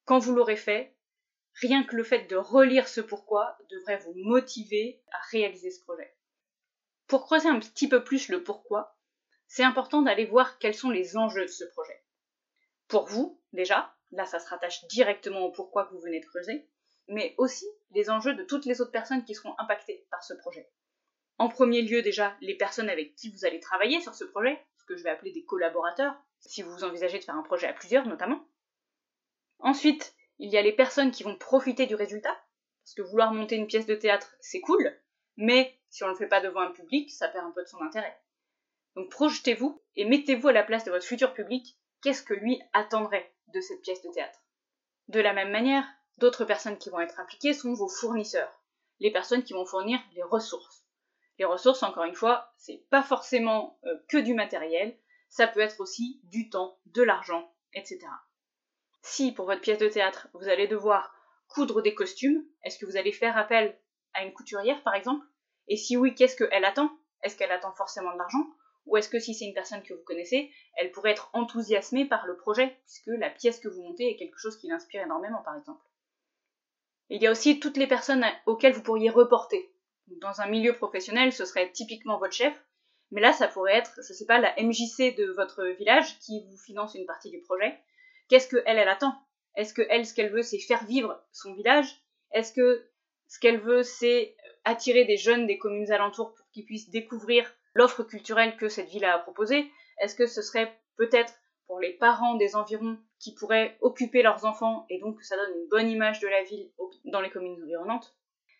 Quand 0.05 0.19
vous 0.19 0.35
l'aurez 0.35 0.55
fait, 0.55 0.95
rien 1.55 1.83
que 1.83 1.95
le 1.95 2.03
fait 2.03 2.27
de 2.27 2.35
relire 2.35 2.87
ce 2.87 3.01
pourquoi 3.01 3.57
devrait 3.71 3.97
vous 3.97 4.13
motiver 4.13 5.01
à 5.11 5.17
réaliser 5.31 5.71
ce 5.71 5.81
projet. 5.81 6.15
Pour 7.07 7.25
creuser 7.25 7.49
un 7.49 7.57
petit 7.57 7.89
peu 7.89 8.03
plus 8.03 8.29
le 8.29 8.43
pourquoi, 8.43 8.99
c'est 9.47 9.63
important 9.63 10.03
d'aller 10.03 10.25
voir 10.25 10.59
quels 10.59 10.75
sont 10.75 10.91
les 10.91 11.17
enjeux 11.17 11.45
de 11.45 11.47
ce 11.47 11.65
projet. 11.65 12.03
Pour 12.87 13.07
vous, 13.07 13.41
déjà, 13.51 13.95
là 14.11 14.27
ça 14.27 14.37
se 14.37 14.47
rattache 14.47 14.85
directement 14.89 15.41
au 15.41 15.51
pourquoi 15.51 15.87
que 15.87 15.93
vous 15.95 16.01
venez 16.01 16.19
de 16.19 16.25
creuser, 16.27 16.69
mais 17.07 17.33
aussi 17.39 17.65
les 17.89 18.11
enjeux 18.11 18.35
de 18.35 18.43
toutes 18.43 18.65
les 18.65 18.79
autres 18.79 18.91
personnes 18.91 19.25
qui 19.25 19.33
seront 19.33 19.55
impactées 19.57 20.05
par 20.11 20.23
ce 20.23 20.35
projet. 20.35 20.69
En 21.37 21.49
premier 21.49 21.81
lieu 21.81 22.01
déjà, 22.01 22.35
les 22.41 22.55
personnes 22.55 22.89
avec 22.89 23.15
qui 23.15 23.29
vous 23.29 23.45
allez 23.45 23.59
travailler 23.59 24.01
sur 24.01 24.15
ce 24.15 24.23
projet, 24.23 24.59
ce 24.77 24.85
que 24.85 24.97
je 24.97 25.03
vais 25.03 25.09
appeler 25.09 25.31
des 25.31 25.45
collaborateurs, 25.45 26.15
si 26.39 26.61
vous 26.61 26.83
envisagez 26.83 27.19
de 27.19 27.23
faire 27.23 27.35
un 27.35 27.43
projet 27.43 27.67
à 27.67 27.73
plusieurs 27.73 28.07
notamment. 28.07 28.47
Ensuite, 29.59 30.15
il 30.39 30.49
y 30.49 30.57
a 30.57 30.61
les 30.61 30.71
personnes 30.71 31.11
qui 31.11 31.23
vont 31.23 31.35
profiter 31.35 31.85
du 31.85 31.95
résultat, 31.95 32.35
parce 32.83 32.95
que 32.95 33.01
vouloir 33.01 33.33
monter 33.33 33.55
une 33.55 33.67
pièce 33.67 33.85
de 33.85 33.95
théâtre, 33.95 34.35
c'est 34.39 34.61
cool, 34.61 34.97
mais 35.35 35.79
si 35.89 36.03
on 36.03 36.07
ne 36.07 36.11
le 36.11 36.17
fait 36.17 36.27
pas 36.27 36.41
devant 36.41 36.61
un 36.61 36.71
public, 36.71 37.11
ça 37.11 37.27
perd 37.27 37.45
un 37.45 37.51
peu 37.51 37.63
de 37.63 37.67
son 37.67 37.81
intérêt. 37.81 38.19
Donc 38.95 39.11
projetez-vous 39.11 39.81
et 39.95 40.05
mettez-vous 40.05 40.47
à 40.47 40.53
la 40.53 40.63
place 40.63 40.83
de 40.83 40.91
votre 40.91 41.05
futur 41.05 41.33
public. 41.33 41.77
Qu'est-ce 42.01 42.23
que 42.23 42.33
lui 42.33 42.59
attendrait 42.73 43.31
de 43.53 43.61
cette 43.61 43.81
pièce 43.81 44.01
de 44.01 44.11
théâtre? 44.11 44.41
De 45.07 45.19
la 45.19 45.33
même 45.33 45.51
manière, 45.51 45.85
d'autres 46.17 46.45
personnes 46.45 46.77
qui 46.77 46.89
vont 46.89 46.99
être 46.99 47.19
impliquées 47.19 47.53
sont 47.53 47.73
vos 47.73 47.87
fournisseurs, 47.87 48.63
les 48.99 49.11
personnes 49.11 49.43
qui 49.43 49.53
vont 49.53 49.65
fournir 49.65 49.99
les 50.15 50.23
ressources. 50.23 50.76
Les 51.39 51.45
ressources, 51.45 51.83
encore 51.83 52.03
une 52.03 52.15
fois, 52.15 52.51
c'est 52.57 52.83
pas 52.89 53.03
forcément 53.03 53.79
euh, 53.85 53.95
que 54.09 54.17
du 54.17 54.33
matériel, 54.33 54.97
ça 55.29 55.47
peut 55.47 55.59
être 55.59 55.79
aussi 55.79 56.19
du 56.23 56.49
temps, 56.49 56.79
de 56.87 57.03
l'argent, 57.03 57.51
etc. 57.73 57.99
Si 59.01 59.31
pour 59.31 59.45
votre 59.45 59.61
pièce 59.61 59.77
de 59.77 59.87
théâtre, 59.87 60.27
vous 60.33 60.49
allez 60.49 60.67
devoir 60.67 61.13
coudre 61.47 61.81
des 61.81 61.93
costumes, 61.93 62.45
est-ce 62.63 62.77
que 62.77 62.85
vous 62.85 62.97
allez 62.97 63.11
faire 63.11 63.37
appel 63.37 63.77
à 64.13 64.23
une 64.23 64.33
couturière 64.33 64.81
par 64.83 64.95
exemple? 64.95 65.25
Et 65.67 65.77
si 65.77 65.95
oui, 65.95 66.15
qu'est-ce 66.15 66.35
qu'elle 66.35 66.65
attend? 66.65 66.91
Est-ce 67.23 67.37
qu'elle 67.37 67.51
attend 67.51 67.73
forcément 67.73 68.13
de 68.13 68.17
l'argent? 68.17 68.45
Ou 68.85 68.97
est-ce 68.97 69.09
que 69.09 69.19
si 69.19 69.33
c'est 69.33 69.45
une 69.45 69.53
personne 69.53 69.83
que 69.83 69.93
vous 69.93 70.03
connaissez, 70.03 70.51
elle 70.75 70.91
pourrait 70.91 71.11
être 71.11 71.29
enthousiasmée 71.33 72.05
par 72.05 72.25
le 72.25 72.37
projet, 72.37 72.77
puisque 72.85 73.19
la 73.19 73.29
pièce 73.29 73.59
que 73.59 73.67
vous 73.67 73.81
montez 73.81 74.09
est 74.09 74.15
quelque 74.15 74.39
chose 74.39 74.57
qui 74.57 74.67
l'inspire 74.67 75.03
énormément, 75.03 75.41
par 75.43 75.57
exemple? 75.57 75.83
Il 77.09 77.21
y 77.21 77.27
a 77.27 77.31
aussi 77.31 77.59
toutes 77.59 77.77
les 77.77 77.87
personnes 77.87 78.25
auxquelles 78.45 78.73
vous 78.73 78.83
pourriez 78.83 79.09
reporter. 79.09 79.69
Dans 80.07 80.41
un 80.41 80.47
milieu 80.47 80.73
professionnel, 80.73 81.33
ce 81.33 81.45
serait 81.45 81.71
typiquement 81.71 82.17
votre 82.17 82.33
chef, 82.33 82.53
mais 83.11 83.21
là, 83.21 83.33
ça 83.33 83.47
pourrait 83.47 83.75
être, 83.75 83.93
je 83.97 84.13
sais 84.13 84.25
pas, 84.25 84.39
la 84.39 84.53
MJC 84.61 85.15
de 85.15 85.31
votre 85.31 85.63
village 85.77 86.19
qui 86.19 86.45
vous 86.49 86.57
finance 86.57 86.95
une 86.95 87.05
partie 87.05 87.29
du 87.29 87.41
projet. 87.41 87.77
Qu'est-ce 88.27 88.47
qu'elle, 88.47 88.77
elle 88.77 88.89
attend? 88.89 89.13
Est-ce 89.55 89.73
que 89.73 89.81
elle, 89.89 90.05
ce 90.05 90.13
qu'elle 90.13 90.31
veut, 90.31 90.43
c'est 90.43 90.59
faire 90.59 90.83
vivre 90.85 91.21
son 91.31 91.53
village? 91.53 91.87
Est-ce 92.31 92.51
que 92.51 92.85
ce 93.27 93.39
qu'elle 93.39 93.59
veut, 93.59 93.83
c'est 93.83 94.35
attirer 94.65 95.05
des 95.05 95.17
jeunes 95.17 95.47
des 95.47 95.57
communes 95.57 95.91
alentours 95.91 96.33
pour 96.33 96.49
qu'ils 96.51 96.65
puissent 96.65 96.89
découvrir 96.89 97.51
l'offre 97.73 98.03
culturelle 98.03 98.57
que 98.57 98.69
cette 98.69 98.89
ville 98.89 99.05
a 99.05 99.15
à 99.15 99.19
proposer? 99.19 99.71
Est-ce 99.99 100.15
que 100.15 100.27
ce 100.27 100.41
serait 100.41 100.77
peut-être 100.97 101.33
pour 101.67 101.79
les 101.79 101.93
parents 101.93 102.35
des 102.35 102.55
environs 102.55 102.97
qui 103.19 103.33
pourraient 103.33 103.77
occuper 103.81 104.21
leurs 104.21 104.45
enfants 104.45 104.85
et 104.89 104.99
donc 104.99 105.17
que 105.17 105.25
ça 105.25 105.35
donne 105.35 105.59
une 105.59 105.67
bonne 105.69 105.89
image 105.89 106.19
de 106.19 106.27
la 106.27 106.43
ville 106.43 106.69
dans 107.05 107.21
les 107.21 107.29
communes 107.29 107.61
environnantes? 107.63 108.15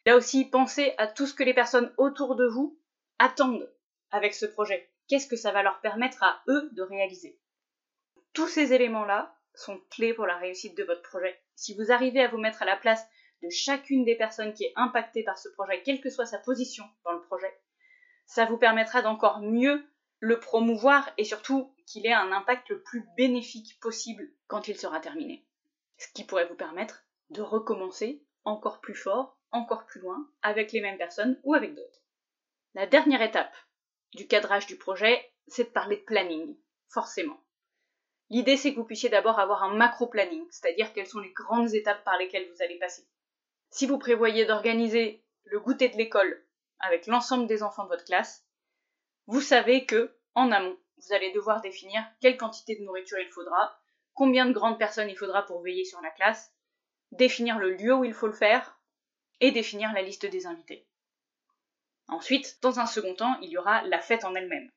Là 0.08 0.16
aussi, 0.16 0.46
pensez 0.46 0.94
à 0.98 1.06
tout 1.06 1.28
ce 1.28 1.34
que 1.34 1.44
les 1.44 1.54
personnes 1.54 1.94
autour 1.98 2.38
de 2.38 2.48
vous 2.48 2.80
attendent 3.20 3.70
avec 4.10 4.34
ce 4.34 4.46
projet. 4.46 4.90
Qu'est-ce 5.10 5.28
que 5.28 5.36
ça 5.36 5.52
va 5.52 5.64
leur 5.64 5.82
permettre 5.82 6.24
à 6.24 6.42
eux 6.48 6.70
de 6.72 6.82
réaliser? 6.82 7.38
Tous 8.32 8.48
ces 8.48 8.72
éléments-là 8.72 9.36
sont 9.54 9.82
clés 9.90 10.14
pour 10.14 10.26
la 10.26 10.38
réussite 10.38 10.78
de 10.78 10.86
votre 10.86 11.02
projet. 11.02 11.38
Si 11.56 11.74
vous 11.74 11.92
arrivez 11.92 12.22
à 12.22 12.30
vous 12.30 12.38
mettre 12.38 12.62
à 12.62 12.66
la 12.66 12.78
place 12.78 13.06
de 13.44 13.50
chacune 13.50 14.06
des 14.06 14.16
personnes 14.16 14.54
qui 14.54 14.64
est 14.64 14.72
impactée 14.78 15.24
par 15.24 15.38
ce 15.38 15.50
projet, 15.50 15.84
quelle 15.84 16.00
que 16.00 16.10
soit 16.10 16.26
sa 16.26 16.38
position 16.38 16.86
dans 17.04 17.12
le 17.12 17.24
projet, 17.24 17.54
ça 18.26 18.46
vous 18.46 18.58
permettra 18.58 19.02
d'encore 19.02 19.42
mieux 19.42 19.86
le 20.20 20.40
promouvoir 20.40 21.12
et 21.18 21.26
surtout 21.26 21.74
qu'il 21.86 22.08
ait 22.08 22.14
un 22.14 22.32
impact 22.32 22.70
le 22.70 22.82
plus 22.82 23.06
bénéfique 23.18 23.78
possible 23.82 24.32
quand 24.48 24.70
il 24.70 24.78
sera 24.78 25.02
terminé. 25.02 25.46
Ce 25.98 26.08
qui 26.14 26.24
pourrait 26.24 26.48
vous 26.48 26.56
permettre 26.56 27.04
de 27.30 27.42
recommencer 27.42 28.24
encore 28.46 28.80
plus 28.80 28.96
fort, 28.96 29.37
encore 29.52 29.86
plus 29.86 30.02
loin, 30.02 30.30
avec 30.42 30.72
les 30.72 30.82
mêmes 30.82 30.98
personnes 30.98 31.40
ou 31.44 31.54
avec 31.54 31.74
d'autres. 31.74 32.02
La 32.74 32.86
dernière 32.86 33.22
étape 33.22 33.56
du 34.14 34.28
cadrage 34.28 34.68
du 34.68 34.78
projet, 34.78 35.34
c'est 35.48 35.66
de 35.66 35.70
parler 35.70 35.98
de 35.98 36.04
planning, 36.04 36.58
forcément. 36.90 37.40
L'idée, 38.30 38.58
c'est 38.58 38.72
que 38.72 38.80
vous 38.80 38.86
puissiez 38.86 39.10
d'abord 39.10 39.40
avoir 39.40 39.64
un 39.64 39.74
macro-planning, 39.76 40.46
c'est-à-dire 40.50 40.92
quelles 40.94 41.08
sont 41.08 41.20
les 41.20 41.32
grandes 41.32 41.74
étapes 41.74 42.04
par 42.04 42.18
lesquelles 42.18 42.50
vous 42.52 42.62
allez 42.62 42.78
passer. 42.78 43.08
Si 43.70 43.86
vous 43.86 43.98
prévoyez 43.98 44.46
d'organiser 44.46 45.24
le 45.46 45.60
goûter 45.60 45.90
de 45.90 45.98
l'école 45.98 46.46
avec 46.80 47.08
l'ensemble 47.08 47.48
des 47.48 47.64
enfants 47.64 47.84
de 47.84 47.90
votre 47.90 48.06
classe, 48.06 48.46
vous 49.28 49.42
savez 49.42 49.86
que, 49.86 50.16
en 50.36 50.52
amont, 50.52 50.78
vous 50.98 51.14
allez 51.14 51.32
devoir 51.32 51.62
définir 51.62 52.04
quelle 52.22 52.38
quantité 52.38 52.76
de 52.76 52.84
nourriture 52.84 53.20
il 53.20 53.32
faudra, 53.32 53.80
combien 54.14 54.46
de 54.46 54.54
grandes 54.54 54.80
personnes 54.80 55.10
il 55.10 55.18
faudra 55.18 55.46
pour 55.46 55.62
veiller 55.62 55.86
sur 55.86 56.02
la 56.02 56.12
classe, 56.12 56.54
définir 57.12 57.60
le 57.60 57.72
lieu 57.76 57.94
où 57.94 58.04
il 58.04 58.14
faut 58.14 58.28
le 58.28 58.34
faire, 58.34 58.77
et 59.40 59.52
définir 59.52 59.94
la 59.94 60.02
liste 60.02 60.26
des 60.26 60.46
invités. 60.46 60.88
Ensuite, 62.08 62.58
dans 62.62 62.80
un 62.80 62.86
second 62.86 63.16
temps, 63.16 63.38
il 63.42 63.50
y 63.50 63.58
aura 63.58 63.84
la 63.84 64.00
fête 64.00 64.24
en 64.24 64.34
elle-même. 64.36 64.72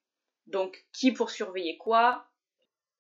Donc, 0.47 0.85
qui 0.93 1.13
pour 1.13 1.31
surveiller 1.31 1.77
quoi? 1.79 2.27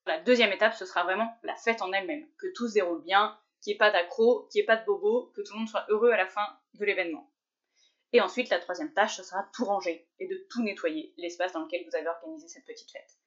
La 0.06 0.20
deuxième 0.20 0.52
étape, 0.52 0.74
ce 0.74 0.86
sera 0.86 1.02
vraiment 1.02 1.30
la 1.42 1.56
fête 1.56 1.82
en 1.82 1.92
elle-même. 1.92 2.26
Que 2.38 2.46
tout 2.54 2.68
se 2.68 2.74
déroule 2.74 3.02
bien, 3.02 3.38
qu'il 3.60 3.72
n'y 3.72 3.74
ait 3.74 3.78
pas 3.78 3.90
d'accro, 3.90 4.46
qu'il 4.50 4.60
n'y 4.60 4.62
ait 4.62 4.66
pas 4.66 4.76
de 4.76 4.84
bobo, 4.84 5.32
que 5.34 5.42
tout 5.42 5.52
le 5.52 5.58
monde 5.60 5.68
soit 5.68 5.86
heureux 5.88 6.10
à 6.10 6.16
la 6.16 6.26
fin 6.26 6.46
de 6.74 6.84
l'événement. 6.84 7.30
Et 8.12 8.20
ensuite, 8.20 8.48
la 8.50 8.58
troisième 8.58 8.92
tâche, 8.92 9.16
ce 9.16 9.22
sera 9.22 9.48
tout 9.54 9.64
ranger 9.64 10.08
et 10.18 10.26
de 10.26 10.46
tout 10.50 10.62
nettoyer, 10.62 11.12
l'espace 11.16 11.52
dans 11.52 11.60
lequel 11.60 11.84
vous 11.88 11.96
avez 11.96 12.08
organisé 12.08 12.48
cette 12.48 12.64
petite 12.64 12.90
fête. 12.90 13.18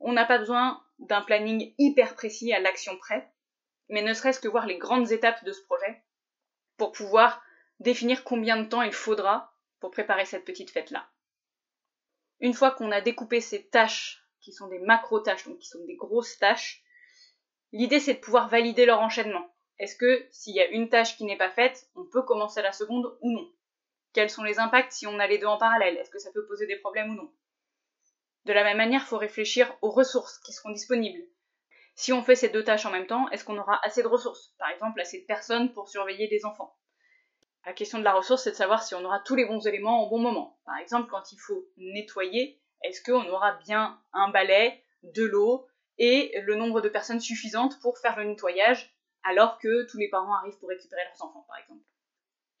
On 0.00 0.12
n'a 0.12 0.24
pas 0.24 0.38
besoin 0.38 0.84
d'un 0.98 1.22
planning 1.22 1.74
hyper 1.78 2.14
précis 2.14 2.52
à 2.52 2.60
l'action 2.60 2.96
près, 2.98 3.32
mais 3.88 4.02
ne 4.02 4.14
serait-ce 4.14 4.40
que 4.40 4.48
voir 4.48 4.66
les 4.66 4.78
grandes 4.78 5.10
étapes 5.10 5.44
de 5.44 5.52
ce 5.52 5.62
projet 5.62 6.02
pour 6.76 6.92
pouvoir 6.92 7.42
définir 7.80 8.24
combien 8.24 8.56
de 8.56 8.68
temps 8.68 8.82
il 8.82 8.92
faudra 8.92 9.54
pour 9.80 9.90
préparer 9.90 10.24
cette 10.24 10.44
petite 10.44 10.70
fête-là. 10.70 11.08
Une 12.40 12.54
fois 12.54 12.70
qu'on 12.70 12.90
a 12.90 13.00
découpé 13.00 13.40
ces 13.40 13.66
tâches, 13.66 14.24
qui 14.40 14.52
sont 14.52 14.68
des 14.68 14.78
macro-tâches, 14.78 15.46
donc 15.46 15.58
qui 15.58 15.68
sont 15.68 15.84
des 15.84 15.96
grosses 15.96 16.38
tâches, 16.38 16.82
l'idée 17.72 18.00
c'est 18.00 18.14
de 18.14 18.20
pouvoir 18.20 18.48
valider 18.48 18.86
leur 18.86 19.00
enchaînement. 19.00 19.54
Est-ce 19.78 19.96
que 19.96 20.26
s'il 20.30 20.54
y 20.54 20.60
a 20.60 20.68
une 20.68 20.88
tâche 20.88 21.16
qui 21.16 21.24
n'est 21.24 21.36
pas 21.36 21.50
faite, 21.50 21.88
on 21.94 22.04
peut 22.04 22.22
commencer 22.22 22.62
la 22.62 22.72
seconde 22.72 23.16
ou 23.20 23.30
non? 23.32 23.52
Quels 24.12 24.30
sont 24.30 24.44
les 24.44 24.60
impacts 24.60 24.92
si 24.92 25.06
on 25.06 25.18
a 25.18 25.26
les 25.26 25.38
deux 25.38 25.46
en 25.46 25.58
parallèle? 25.58 25.96
Est-ce 25.96 26.10
que 26.10 26.18
ça 26.18 26.30
peut 26.30 26.46
poser 26.46 26.66
des 26.66 26.76
problèmes 26.76 27.10
ou 27.10 27.14
non? 27.14 27.32
De 28.44 28.52
la 28.52 28.62
même 28.62 28.76
manière, 28.76 29.02
il 29.02 29.08
faut 29.08 29.18
réfléchir 29.18 29.76
aux 29.82 29.90
ressources 29.90 30.38
qui 30.38 30.52
seront 30.52 30.70
disponibles. 30.70 31.26
Si 31.96 32.12
on 32.12 32.22
fait 32.22 32.36
ces 32.36 32.48
deux 32.48 32.62
tâches 32.62 32.86
en 32.86 32.90
même 32.90 33.06
temps, 33.06 33.28
est-ce 33.30 33.44
qu'on 33.44 33.58
aura 33.58 33.80
assez 33.84 34.02
de 34.02 34.08
ressources? 34.08 34.54
Par 34.58 34.68
exemple, 34.70 35.00
assez 35.00 35.20
de 35.20 35.26
personnes 35.26 35.72
pour 35.72 35.88
surveiller 35.88 36.28
des 36.28 36.44
enfants. 36.44 36.76
La 37.66 37.72
question 37.72 37.98
de 37.98 38.04
la 38.04 38.12
ressource, 38.12 38.42
c'est 38.44 38.50
de 38.50 38.56
savoir 38.56 38.82
si 38.82 38.94
on 38.94 39.04
aura 39.04 39.20
tous 39.20 39.34
les 39.34 39.46
bons 39.46 39.66
éléments 39.66 40.04
au 40.04 40.10
bon 40.10 40.18
moment. 40.18 40.58
Par 40.66 40.76
exemple, 40.78 41.08
quand 41.10 41.32
il 41.32 41.38
faut 41.38 41.66
nettoyer, 41.78 42.60
est-ce 42.82 43.02
qu'on 43.02 43.26
aura 43.28 43.52
bien 43.52 43.98
un 44.12 44.28
balai, 44.28 44.82
de 45.02 45.24
l'eau 45.24 45.66
et 45.98 46.38
le 46.42 46.56
nombre 46.56 46.80
de 46.80 46.88
personnes 46.88 47.20
suffisantes 47.20 47.78
pour 47.80 47.98
faire 47.98 48.18
le 48.18 48.24
nettoyage 48.24 48.94
alors 49.22 49.58
que 49.58 49.86
tous 49.90 49.98
les 49.98 50.08
parents 50.08 50.34
arrivent 50.34 50.58
pour 50.58 50.68
récupérer 50.68 51.02
leurs 51.04 51.24
enfants, 51.24 51.44
par 51.48 51.58
exemple? 51.58 51.84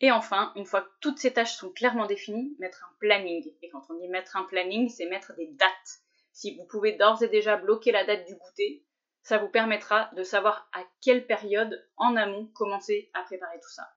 Et 0.00 0.10
enfin, 0.10 0.52
une 0.56 0.66
fois 0.66 0.82
que 0.82 0.90
toutes 1.00 1.18
ces 1.18 1.32
tâches 1.32 1.54
sont 1.54 1.70
clairement 1.70 2.06
définies, 2.06 2.56
mettre 2.58 2.84
un 2.84 2.96
planning. 2.98 3.44
Et 3.62 3.68
quand 3.68 3.82
on 3.90 3.94
dit 3.94 4.08
mettre 4.08 4.36
un 4.36 4.44
planning, 4.44 4.88
c'est 4.88 5.06
mettre 5.06 5.34
des 5.36 5.48
dates. 5.52 6.00
Si 6.32 6.56
vous 6.56 6.64
pouvez 6.64 6.92
d'ores 6.92 7.22
et 7.22 7.28
déjà 7.28 7.56
bloquer 7.56 7.92
la 7.92 8.04
date 8.04 8.26
du 8.26 8.34
goûter, 8.34 8.84
ça 9.22 9.38
vous 9.38 9.48
permettra 9.48 10.10
de 10.16 10.22
savoir 10.22 10.68
à 10.72 10.82
quelle 11.00 11.26
période 11.26 11.86
en 11.96 12.16
amont 12.16 12.46
commencer 12.54 13.10
à 13.14 13.22
préparer 13.22 13.60
tout 13.60 13.70
ça. 13.70 13.88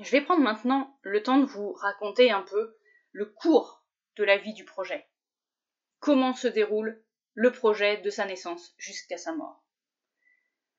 Je 0.00 0.10
vais 0.12 0.20
prendre 0.20 0.42
maintenant 0.42 0.96
le 1.02 1.22
temps 1.22 1.38
de 1.38 1.44
vous 1.44 1.72
raconter 1.72 2.30
un 2.30 2.42
peu 2.42 2.76
le 3.10 3.26
cours 3.26 3.84
de 4.16 4.24
la 4.24 4.38
vie 4.38 4.54
du 4.54 4.64
projet. 4.64 5.08
Comment 5.98 6.34
se 6.34 6.46
déroule 6.46 7.02
le 7.34 7.52
projet 7.52 7.98
de 7.98 8.10
sa 8.10 8.24
naissance 8.24 8.74
jusqu'à 8.78 9.16
sa 9.16 9.32
mort. 9.32 9.64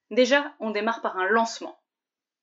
Déjà, 0.09 0.55
on 0.59 0.71
démarre 0.71 1.01
par 1.01 1.17
un 1.17 1.27
lancement. 1.27 1.81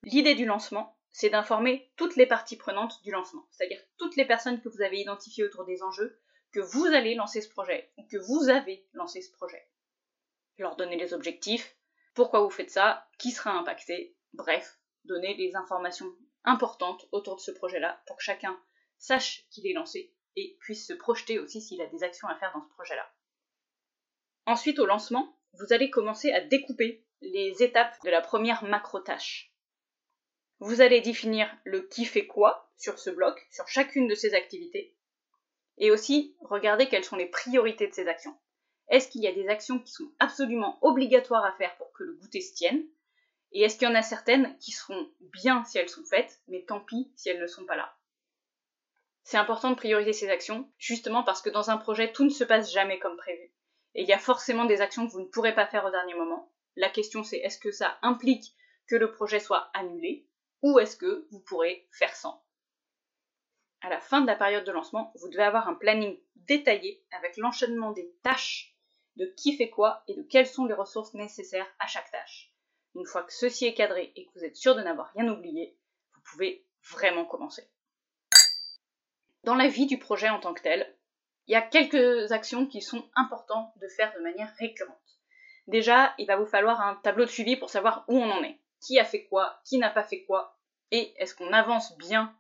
L'idée 0.05 0.35
du 0.35 0.47
lancement, 0.47 0.99
c'est 1.11 1.29
d'informer 1.29 1.93
toutes 1.97 2.17
les 2.17 2.27
parties 2.27 2.57
prenantes 2.57 3.03
du 3.03 3.11
lancement, 3.11 3.47
c'est-à-dire 3.51 3.83
toutes 3.99 4.17
les 4.17 4.25
personnes 4.25 4.61
que 4.63 4.71
vous 4.71 4.81
avez 4.81 5.01
identifiées 5.01 5.45
autour 5.45 5.67
des 5.67 5.83
enjeux, 5.83 6.19
que 6.53 6.61
vous 6.61 6.87
allez 6.87 7.15
lancer 7.15 7.43
ce 7.43 7.49
projet 7.51 7.93
ou 7.99 8.07
que 8.07 8.17
vous 8.17 8.49
avez 8.49 8.87
lancé 8.95 9.21
ce 9.21 9.33
projet. 9.33 9.69
Leur 10.57 10.77
donner 10.77 10.97
les 10.97 11.13
objectifs, 11.13 11.77
pourquoi 12.15 12.41
vous 12.41 12.51
faites 12.51 12.71
ça, 12.71 13.07
qui 13.19 13.33
sera 13.33 13.51
impacté, 13.53 14.17
bref, 14.33 14.79
donner 15.05 15.35
les 15.35 15.57
informations 15.57 16.11
importantes 16.47 17.07
autour 17.13 17.37
de 17.37 17.41
ce 17.41 17.51
projet-là 17.51 18.03
pour 18.07 18.17
que 18.17 18.23
chacun 18.23 18.59
sache 18.99 19.47
qu'il 19.51 19.67
est 19.67 19.75
lancé 19.75 20.15
et 20.37 20.57
puisse 20.61 20.87
se 20.87 20.93
projeter 20.93 21.39
aussi 21.39 21.61
s'il 21.61 21.83
a 21.83 21.87
des 21.87 22.03
actions 22.03 22.29
à 22.29 22.37
faire 22.37 22.53
dans 22.55 22.63
ce 22.63 22.75
projet-là. 22.75 23.11
Ensuite, 24.47 24.79
au 24.79 24.87
lancement, 24.87 25.37
vous 25.55 25.73
allez 25.73 25.91
commencer 25.91 26.33
à 26.33 26.41
découper 26.41 27.05
les 27.21 27.63
étapes 27.63 27.97
de 28.05 28.11
la 28.11 28.21
première 28.21 28.65
macro-tâche. 28.65 29.53
Vous 30.61 30.81
allez 30.81 31.01
définir 31.01 31.55
le 31.65 31.83
qui 31.89 32.05
fait 32.05 32.27
quoi 32.27 32.71
sur 32.77 32.99
ce 32.99 33.11
bloc, 33.11 33.47
sur 33.51 33.67
chacune 33.69 34.09
de 34.09 34.15
ces 34.15 34.35
activités, 34.35 34.97
et 35.79 35.91
aussi 35.91 36.37
regarder 36.41 36.89
quelles 36.89 37.05
sont 37.05 37.17
les 37.17 37.27
priorités 37.27 37.89
de 37.89 37.93
ces 37.93 38.09
actions. 38.09 38.39
Est-ce 38.89 39.09
qu'il 39.09 39.23
y 39.23 39.27
a 39.27 39.35
des 39.35 39.49
actions 39.49 39.79
qui 39.79 39.93
sont 39.93 40.13
absolument 40.19 40.79
obligatoires 40.83 41.45
à 41.45 41.53
faire 41.57 41.77
pour 41.77 41.93
que 41.93 42.05
le 42.05 42.15
goûter 42.15 42.41
se 42.41 42.55
tienne? 42.55 42.87
Et 43.57 43.63
est-ce 43.63 43.79
qu'il 43.79 43.89
y 43.89 43.91
en 43.91 43.95
a 43.95 44.03
certaines 44.03 44.55
qui 44.59 44.71
seront 44.71 45.11
bien 45.33 45.65
si 45.65 45.79
elles 45.79 45.89
sont 45.89 46.05
faites, 46.05 46.43
mais 46.47 46.67
tant 46.69 46.79
pis 46.79 47.11
si 47.17 47.31
elles 47.31 47.41
ne 47.41 47.47
sont 47.47 47.65
pas 47.65 47.75
là? 47.75 47.97
C'est 49.23 49.39
important 49.39 49.71
de 49.71 49.77
prioriser 49.77 50.13
ces 50.13 50.29
actions, 50.29 50.71
justement 50.77 51.23
parce 51.23 51.41
que 51.41 51.49
dans 51.49 51.71
un 51.71 51.79
projet, 51.79 52.13
tout 52.13 52.25
ne 52.25 52.29
se 52.31 52.45
passe 52.45 52.71
jamais 52.71 52.99
comme 52.99 53.17
prévu. 53.17 53.55
Et 53.95 54.03
il 54.03 54.09
y 54.09 54.13
a 54.13 54.19
forcément 54.19 54.67
des 54.67 54.83
actions 54.83 55.07
que 55.07 55.13
vous 55.13 55.23
ne 55.23 55.29
pourrez 55.29 55.55
pas 55.55 55.67
faire 55.67 55.87
au 55.87 55.91
dernier 55.91 56.13
moment. 56.13 56.53
La 56.77 56.91
question 56.91 57.25
c'est 57.25 57.39
est-ce 57.39 57.59
que 57.59 57.71
ça 57.71 57.99
implique 58.03 58.55
que 58.89 58.95
le 58.95 59.11
projet 59.11 59.41
soit 59.41 59.71
annulé 59.73 60.29
ou 60.61 60.79
est-ce 60.79 60.99
que 60.99 61.27
vous 61.31 61.41
pourrez 61.41 61.89
faire 61.93 62.15
sans? 62.15 62.45
À 63.81 63.89
la 63.89 64.01
fin 64.01 64.21
de 64.21 64.27
la 64.27 64.37
période 64.37 64.67
de 64.67 64.73
lancement, 64.73 65.15
vous 65.15 65.31
devez 65.31 65.45
avoir 65.45 65.67
un 65.67 65.75
planning 65.75 66.21
détaillé 66.35 67.03
avec 67.11 67.39
l'enchaînement 67.39 67.93
des 67.93 68.15
tâches, 68.23 68.77
de 69.17 69.25
qui 69.35 69.57
fait 69.57 69.71
quoi 69.71 70.05
et 70.09 70.15
de 70.15 70.25
quelles 70.25 70.47
sont 70.47 70.67
les 70.67 70.75
ressources 70.75 71.15
nécessaires 71.15 71.75
à 71.79 71.87
chaque 71.87 72.11
tâche. 72.11 72.53
Une 72.97 73.05
fois 73.05 73.23
que 73.23 73.33
ceci 73.33 73.67
est 73.67 73.75
cadré 73.75 74.13
et 74.17 74.25
que 74.25 74.31
vous 74.39 74.45
êtes 74.45 74.57
sûr 74.57 74.75
de 74.75 74.83
n'avoir 74.83 75.13
rien 75.15 75.29
oublié, 75.29 75.77
vous 76.15 76.23
pouvez 76.31 76.67
vraiment 76.91 77.27
commencer. 77.27 77.69
Dans 79.45 79.55
la 79.55 79.69
vie 79.69 79.87
du 79.87 79.99
projet 79.99 80.31
en 80.31 80.41
tant 80.41 80.55
que 80.55 80.63
tel, 80.63 80.97
il 81.47 81.53
y 81.53 81.57
a 81.57 81.63
quelques 81.63 82.33
actions 82.33 82.67
qui 82.67 82.81
sont 82.81 83.07
importantes 83.15 83.71
de 83.81 83.89
faire 83.89 84.15
de 84.15 84.21
manière 84.21 84.53
récurrente. 84.59 84.97
Déjà, 85.67 86.15
il 86.19 86.27
va 86.27 86.37
vous 86.37 86.47
falloir 86.47 86.81
un 86.81 86.97
tableau 86.97 87.27
de 87.27 87.31
suivi 87.31 87.57
pour 87.57 87.69
savoir 87.69 88.05
où 88.09 88.17
on 88.17 88.31
en 88.31 88.43
est 88.43 88.59
qui 88.81 88.99
a 88.99 89.05
fait 89.05 89.25
quoi, 89.25 89.61
qui 89.65 89.79
n'a 89.79 89.91
pas 89.91 90.05
fait 90.05 90.25
quoi, 90.25 90.59
et 90.91 91.13
est-ce 91.19 91.35
qu'on 91.35 91.53
avance 91.53 91.97
bien? 91.99 92.35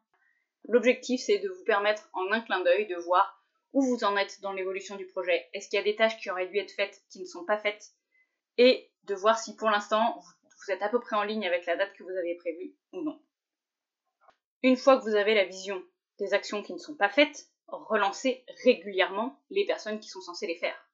L'objectif, 0.68 1.20
c'est 1.20 1.38
de 1.38 1.48
vous 1.48 1.64
permettre 1.64 2.08
en 2.12 2.32
un 2.32 2.40
clin 2.40 2.60
d'œil 2.60 2.86
de 2.86 2.96
voir 2.96 3.42
où 3.72 3.82
vous 3.82 4.04
en 4.04 4.16
êtes 4.16 4.40
dans 4.40 4.52
l'évolution 4.52 4.96
du 4.96 5.06
projet. 5.06 5.48
Est-ce 5.52 5.68
qu'il 5.68 5.76
y 5.76 5.80
a 5.80 5.84
des 5.84 5.96
tâches 5.96 6.18
qui 6.18 6.30
auraient 6.30 6.48
dû 6.48 6.58
être 6.58 6.72
faites 6.72 7.02
qui 7.10 7.20
ne 7.20 7.26
sont 7.26 7.44
pas 7.44 7.58
faites? 7.58 7.92
Et 8.58 8.90
de 9.04 9.14
voir 9.14 9.38
si 9.38 9.54
pour 9.54 9.70
l'instant 9.70 10.20
vous 10.58 10.72
êtes 10.72 10.82
à 10.82 10.88
peu 10.88 11.00
près 11.00 11.16
en 11.16 11.22
ligne 11.22 11.46
avec 11.46 11.66
la 11.66 11.76
date 11.76 11.92
que 11.94 12.02
vous 12.02 12.16
avez 12.16 12.34
prévue 12.36 12.74
ou 12.92 13.02
non. 13.02 13.20
Une 14.62 14.76
fois 14.76 14.98
que 14.98 15.04
vous 15.04 15.14
avez 15.14 15.34
la 15.34 15.44
vision 15.44 15.82
des 16.18 16.34
actions 16.34 16.62
qui 16.62 16.72
ne 16.72 16.78
sont 16.78 16.96
pas 16.96 17.10
faites, 17.10 17.50
relancez 17.68 18.44
régulièrement 18.64 19.40
les 19.50 19.66
personnes 19.66 20.00
qui 20.00 20.08
sont 20.08 20.20
censées 20.20 20.46
les 20.46 20.56
faire. 20.56 20.86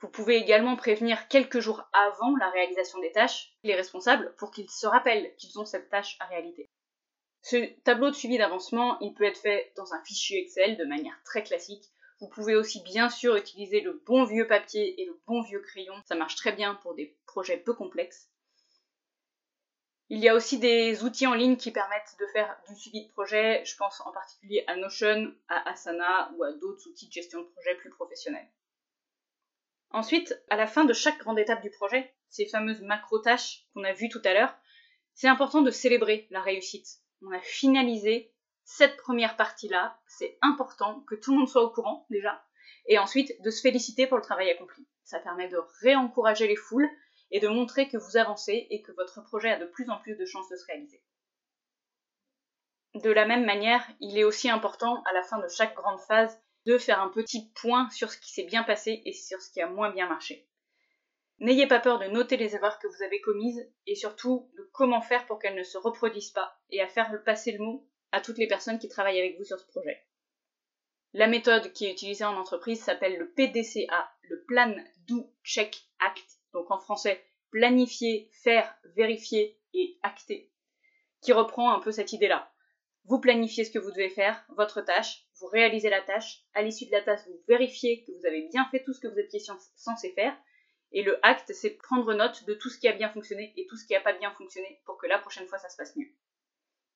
Vous 0.00 0.08
pouvez 0.08 0.36
également 0.36 0.76
prévenir 0.76 1.28
quelques 1.28 1.60
jours 1.60 1.82
avant 1.92 2.34
la 2.36 2.48
réalisation 2.50 3.00
des 3.00 3.12
tâches 3.12 3.52
les 3.64 3.74
responsables 3.74 4.34
pour 4.38 4.50
qu'ils 4.50 4.70
se 4.70 4.86
rappellent 4.86 5.34
qu'ils 5.36 5.58
ont 5.58 5.66
cette 5.66 5.90
tâche 5.90 6.16
à 6.20 6.26
réaliser. 6.26 6.70
Ce 7.42 7.56
tableau 7.82 8.10
de 8.10 8.14
suivi 8.14 8.38
d'avancement, 8.38 8.98
il 9.00 9.12
peut 9.14 9.24
être 9.24 9.40
fait 9.40 9.72
dans 9.76 9.92
un 9.92 10.02
fichier 10.04 10.40
Excel 10.40 10.76
de 10.78 10.84
manière 10.84 11.20
très 11.24 11.42
classique. 11.42 11.84
Vous 12.20 12.28
pouvez 12.28 12.54
aussi 12.54 12.82
bien 12.82 13.10
sûr 13.10 13.36
utiliser 13.36 13.80
le 13.80 14.02
bon 14.06 14.24
vieux 14.24 14.46
papier 14.46 15.00
et 15.00 15.06
le 15.06 15.20
bon 15.26 15.42
vieux 15.42 15.60
crayon. 15.60 15.94
Ça 16.06 16.14
marche 16.14 16.36
très 16.36 16.52
bien 16.52 16.74
pour 16.76 16.94
des 16.94 17.16
projets 17.26 17.58
peu 17.58 17.74
complexes. 17.74 18.29
Il 20.12 20.18
y 20.18 20.28
a 20.28 20.34
aussi 20.34 20.58
des 20.58 21.04
outils 21.04 21.28
en 21.28 21.34
ligne 21.34 21.56
qui 21.56 21.70
permettent 21.70 22.16
de 22.18 22.26
faire 22.26 22.60
du 22.68 22.74
suivi 22.74 23.06
de 23.06 23.12
projet. 23.12 23.64
Je 23.64 23.76
pense 23.76 24.00
en 24.04 24.10
particulier 24.10 24.64
à 24.66 24.74
Notion, 24.74 25.32
à 25.48 25.70
Asana 25.70 26.32
ou 26.36 26.42
à 26.42 26.52
d'autres 26.52 26.88
outils 26.88 27.06
de 27.06 27.12
gestion 27.12 27.40
de 27.40 27.46
projet 27.46 27.76
plus 27.76 27.90
professionnels. 27.90 28.48
Ensuite, 29.90 30.36
à 30.50 30.56
la 30.56 30.66
fin 30.66 30.84
de 30.84 30.92
chaque 30.92 31.18
grande 31.18 31.38
étape 31.38 31.62
du 31.62 31.70
projet, 31.70 32.12
ces 32.28 32.46
fameuses 32.46 32.82
macro-tâches 32.82 33.68
qu'on 33.72 33.84
a 33.84 33.92
vues 33.92 34.08
tout 34.08 34.20
à 34.24 34.34
l'heure, 34.34 34.52
c'est 35.14 35.28
important 35.28 35.62
de 35.62 35.70
célébrer 35.70 36.26
la 36.30 36.40
réussite. 36.42 36.88
On 37.22 37.30
a 37.30 37.40
finalisé 37.40 38.32
cette 38.64 38.96
première 38.96 39.36
partie-là, 39.36 40.00
c'est 40.08 40.38
important 40.42 41.00
que 41.02 41.14
tout 41.14 41.32
le 41.32 41.38
monde 41.38 41.48
soit 41.48 41.62
au 41.62 41.70
courant 41.70 42.06
déjà, 42.10 42.44
et 42.86 42.98
ensuite 42.98 43.40
de 43.42 43.50
se 43.50 43.60
féliciter 43.60 44.08
pour 44.08 44.16
le 44.16 44.24
travail 44.24 44.50
accompli. 44.50 44.88
Ça 45.04 45.20
permet 45.20 45.48
de 45.48 45.58
réencourager 45.82 46.48
les 46.48 46.56
foules 46.56 46.90
et 47.30 47.40
de 47.40 47.48
montrer 47.48 47.88
que 47.88 47.96
vous 47.96 48.16
avancez 48.16 48.66
et 48.70 48.82
que 48.82 48.92
votre 48.92 49.22
projet 49.22 49.50
a 49.50 49.58
de 49.58 49.66
plus 49.66 49.88
en 49.90 49.98
plus 49.98 50.16
de 50.16 50.24
chances 50.24 50.48
de 50.48 50.56
se 50.56 50.66
réaliser. 50.66 51.02
De 52.94 53.10
la 53.10 53.24
même 53.24 53.44
manière, 53.44 53.88
il 54.00 54.18
est 54.18 54.24
aussi 54.24 54.50
important 54.50 55.02
à 55.04 55.12
la 55.12 55.22
fin 55.22 55.38
de 55.38 55.48
chaque 55.48 55.74
grande 55.74 56.00
phase 56.00 56.40
de 56.66 56.76
faire 56.76 57.00
un 57.00 57.08
petit 57.08 57.50
point 57.54 57.88
sur 57.90 58.10
ce 58.10 58.18
qui 58.18 58.32
s'est 58.32 58.44
bien 58.44 58.64
passé 58.64 59.02
et 59.04 59.12
sur 59.12 59.40
ce 59.40 59.50
qui 59.52 59.60
a 59.60 59.68
moins 59.68 59.90
bien 59.90 60.08
marché. 60.08 60.48
N'ayez 61.38 61.66
pas 61.66 61.80
peur 61.80 61.98
de 61.98 62.06
noter 62.06 62.36
les 62.36 62.54
erreurs 62.54 62.78
que 62.78 62.88
vous 62.88 63.02
avez 63.02 63.20
commises 63.20 63.72
et 63.86 63.94
surtout 63.94 64.50
de 64.58 64.68
comment 64.72 65.00
faire 65.00 65.26
pour 65.26 65.38
qu'elles 65.38 65.56
ne 65.56 65.62
se 65.62 65.78
reproduisent 65.78 66.32
pas 66.32 66.60
et 66.68 66.82
à 66.82 66.88
faire 66.88 67.10
passer 67.24 67.52
le 67.52 67.64
mot 67.64 67.88
à 68.12 68.20
toutes 68.20 68.38
les 68.38 68.48
personnes 68.48 68.78
qui 68.78 68.88
travaillent 68.88 69.20
avec 69.20 69.38
vous 69.38 69.44
sur 69.44 69.58
ce 69.58 69.66
projet. 69.66 70.04
La 71.12 71.28
méthode 71.28 71.72
qui 71.72 71.86
est 71.86 71.92
utilisée 71.92 72.24
en 72.24 72.36
entreprise 72.36 72.82
s'appelle 72.82 73.18
le 73.18 73.30
PDCA, 73.30 74.12
le 74.22 74.44
Plan 74.44 74.76
Do 75.08 75.32
Check 75.42 75.76
Act, 76.00 76.39
donc 76.52 76.70
en 76.70 76.78
français 76.78 77.24
planifier, 77.50 78.30
faire, 78.32 78.72
vérifier 78.96 79.58
et 79.74 79.98
acter, 80.02 80.50
qui 81.20 81.32
reprend 81.32 81.72
un 81.72 81.80
peu 81.80 81.92
cette 81.92 82.12
idée-là. 82.12 82.52
Vous 83.04 83.18
planifiez 83.18 83.64
ce 83.64 83.70
que 83.70 83.78
vous 83.78 83.90
devez 83.90 84.08
faire, 84.08 84.44
votre 84.50 84.82
tâche, 84.82 85.26
vous 85.40 85.46
réalisez 85.46 85.90
la 85.90 86.00
tâche, 86.00 86.44
à 86.54 86.62
l'issue 86.62 86.86
de 86.86 86.92
la 86.92 87.02
tâche, 87.02 87.26
vous 87.26 87.40
vérifiez 87.48 88.04
que 88.04 88.12
vous 88.12 88.26
avez 88.26 88.48
bien 88.48 88.66
fait 88.70 88.82
tout 88.84 88.92
ce 88.92 89.00
que 89.00 89.08
vous 89.08 89.18
étiez 89.18 89.40
censé 89.74 90.12
faire, 90.12 90.36
et 90.92 91.02
le 91.02 91.24
acte, 91.24 91.52
c'est 91.52 91.70
prendre 91.70 92.12
note 92.14 92.44
de 92.44 92.54
tout 92.54 92.68
ce 92.68 92.78
qui 92.78 92.88
a 92.88 92.92
bien 92.92 93.10
fonctionné 93.10 93.52
et 93.56 93.66
tout 93.66 93.76
ce 93.76 93.86
qui 93.86 93.92
n'a 93.94 94.00
pas 94.00 94.12
bien 94.12 94.32
fonctionné 94.32 94.80
pour 94.84 94.98
que 94.98 95.06
la 95.06 95.18
prochaine 95.18 95.46
fois 95.46 95.58
ça 95.58 95.68
se 95.68 95.76
passe 95.76 95.96
mieux. 95.96 96.12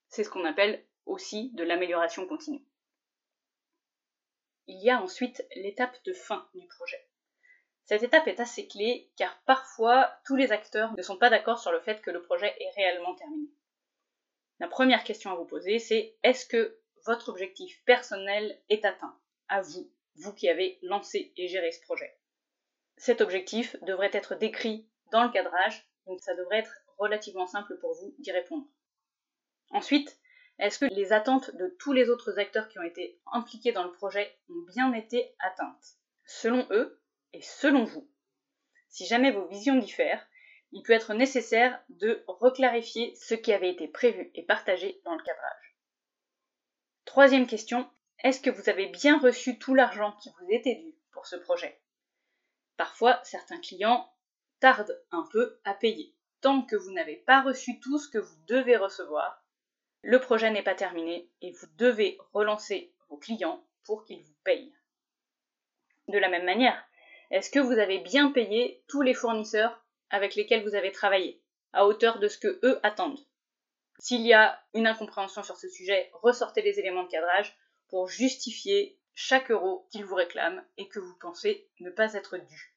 C'est 0.08 0.25
ce 0.25 0.30
qu'on 0.30 0.44
appelle 0.44 0.84
aussi 1.06 1.50
de 1.52 1.64
l'amélioration 1.64 2.26
continue. 2.26 2.64
Il 4.66 4.82
y 4.82 4.90
a 4.90 5.00
ensuite 5.00 5.46
l'étape 5.56 5.96
de 6.04 6.12
fin 6.12 6.49
du 6.54 6.66
projet. 6.66 7.08
Cette 7.87 8.03
étape 8.03 8.26
est 8.29 8.41
assez 8.41 8.67
clé 8.67 9.11
car 9.17 9.38
parfois 9.45 10.11
tous 10.25 10.37
les 10.37 10.53
acteurs 10.53 10.97
ne 10.97 11.03
sont 11.03 11.19
pas 11.19 11.31
d'accord 11.31 11.59
sur 11.59 11.71
le 11.71 11.81
fait 11.81 12.00
que 12.00 12.11
le 12.11 12.23
projet 12.23 12.55
est 12.59 12.71
réellement 12.76 13.14
terminé. 13.14 13.49
La 14.59 14.69
première 14.69 15.05
question 15.05 15.31
à 15.31 15.35
vous 15.35 15.45
poser, 15.45 15.79
c'est 15.79 16.17
est-ce 16.23 16.47
que 16.47 16.79
votre 17.05 17.29
objectif 17.29 17.85
personnel 17.85 18.59
est 18.71 18.85
atteint? 18.85 19.19
À 19.49 19.61
vous, 19.61 19.91
vous 20.17 20.33
qui 20.33 20.49
avez 20.49 20.79
lancé 20.83 21.33
et 21.37 21.49
géré 21.49 21.73
ce 21.73 21.83
projet. 21.83 22.17
Cet 22.97 23.21
objectif 23.21 23.76
devrait 23.83 24.11
être 24.12 24.35
décrit 24.37 24.88
dans 25.11 25.25
le 25.25 25.31
cadrage, 25.31 25.87
donc 26.07 26.21
ça 26.21 26.35
devrait 26.35 26.61
être 26.61 26.75
relativement 26.97 27.47
simple 27.47 27.76
pour 27.79 27.93
vous 27.93 28.14
d'y 28.19 28.33
répondre. 28.33 28.67
Ensuite, 29.71 30.19
est-ce 30.59 30.79
que 30.79 30.87
les 30.87 31.12
attentes 31.12 31.55
de 31.57 31.76
tous 31.81 31.93
les 31.93 32.09
autres 32.09 32.38
acteurs 32.38 32.69
qui 32.69 32.79
ont 32.79 32.85
été 32.85 33.21
impliqués 33.33 33.73
dans 33.73 33.85
le 33.85 33.93
projet 33.93 34.38
ont 34.49 34.64
bien 34.73 34.93
été 34.93 35.35
atteintes? 35.41 35.99
Selon 36.25 36.67
eux 36.71 37.00
et 37.35 37.43
selon 37.43 37.85
vous. 37.85 38.09
Si 38.88 39.07
jamais 39.07 39.33
vos 39.33 39.47
visions 39.47 39.76
diffèrent, 39.76 40.26
il 40.73 40.83
peut 40.83 40.93
être 40.93 41.14
nécessaire 41.14 41.83
de 41.88 42.25
reclarifier 42.26 43.14
ce 43.17 43.35
qui 43.35 43.53
avait 43.53 43.71
été 43.71 43.88
prévu 43.88 44.31
et 44.35 44.45
partagé 44.45 45.00
dans 45.05 45.14
le 45.14 45.23
cadrage. 45.23 45.76
Troisième 47.05 47.47
question, 47.47 47.88
est-ce 48.23 48.41
que 48.41 48.50
vous 48.50 48.69
avez 48.69 48.87
bien 48.87 49.19
reçu 49.19 49.59
tout 49.59 49.75
l'argent 49.75 50.12
qui 50.23 50.31
vous 50.38 50.47
était 50.50 50.76
dû 50.76 50.95
pour 51.12 51.26
ce 51.26 51.37
projet? 51.37 51.81
Parfois, 52.76 53.21
certains 53.25 53.61
clients 53.61 54.11
tardent 54.61 55.00
un 55.11 55.26
peu 55.31 55.61
à 55.64 55.75
payer. 55.75 56.14
Tant 56.41 56.62
que 56.62 56.76
vous 56.76 56.93
n'avez 56.93 57.17
pas 57.17 57.43
reçu 57.43 57.81
tout 57.81 57.99
ce 57.99 58.09
que 58.09 58.19
vous 58.19 58.37
devez 58.47 58.76
recevoir, 58.76 59.45
le 60.03 60.21
projet 60.21 60.50
n'est 60.50 60.62
pas 60.62 60.75
terminé 60.75 61.31
et 61.41 61.53
vous 61.53 61.67
devez 61.76 62.19
relancer 62.33 62.95
vos 63.09 63.17
clients 63.17 63.64
pour 63.85 64.05
qu'ils 64.05 64.23
vous 64.23 64.37
payent. 64.45 64.75
De 66.09 66.19
la 66.19 66.29
même 66.29 66.45
manière, 66.45 66.85
est-ce 67.31 67.50
que 67.50 67.59
vous 67.59 67.78
avez 67.78 67.99
bien 67.99 68.31
payé 68.31 68.83
tous 68.88 69.02
les 69.02 69.14
fournisseurs 69.14 69.85
avec 70.11 70.35
lesquels 70.35 70.62
vous 70.62 70.75
avez 70.75 70.93
travaillé, 70.93 71.43
à 71.73 71.87
hauteur 71.87 72.19
de 72.19 72.28
ce 72.28 72.38
que 72.38 72.61
eux 72.62 72.78
attendent? 72.83 73.25
S'il 73.99 74.23
y 74.23 74.33
a 74.33 74.61
une 74.75 74.87
incompréhension 74.87 75.43
sur 75.43 75.57
ce 75.57 75.69
sujet, 75.69 76.11
ressortez 76.23 76.62
les 76.62 76.78
éléments 76.78 77.04
de 77.04 77.09
cadrage 77.09 77.57
pour 77.88 78.09
justifier 78.09 78.99
chaque 79.14 79.50
euro 79.50 79.87
qu'ils 79.90 80.04
vous 80.04 80.16
réclament 80.16 80.64
et 80.76 80.88
que 80.88 80.99
vous 80.99 81.16
pensez 81.21 81.69
ne 81.80 81.91
pas 81.91 82.15
être 82.15 82.37
dû. 82.37 82.76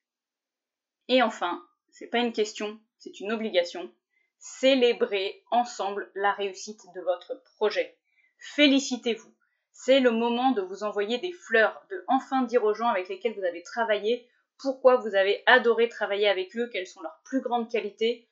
Et 1.08 1.22
enfin, 1.22 1.66
c'est 1.90 2.08
pas 2.08 2.20
une 2.20 2.34
question, 2.34 2.80
c'est 3.00 3.20
une 3.20 3.32
obligation. 3.32 3.92
Célébrez 4.38 5.44
ensemble 5.50 6.12
la 6.14 6.32
réussite 6.32 6.82
de 6.94 7.02
votre 7.02 7.42
projet. 7.56 7.98
Félicitez-vous. 8.38 9.34
C'est 9.72 10.00
le 10.00 10.12
moment 10.12 10.52
de 10.52 10.62
vous 10.62 10.84
envoyer 10.84 11.18
des 11.18 11.32
fleurs, 11.32 11.86
de 11.90 12.04
enfin 12.08 12.44
dire 12.44 12.64
aux 12.64 12.74
gens 12.74 12.90
avec 12.90 13.10
lesquels 13.10 13.34
vous 13.34 13.46
avez 13.46 13.64
travaillé 13.64 14.28
pourquoi 14.60 14.98
vous 14.98 15.16
avez 15.16 15.44
adoré 15.46 15.88
travailler 15.90 16.28
avec 16.28 16.56
eux, 16.58 16.70
quelles 16.72 16.88
sont 16.88 17.02
leurs 17.02 17.22
plus 17.24 17.42
grandes 17.42 17.70
qualités 17.70 18.28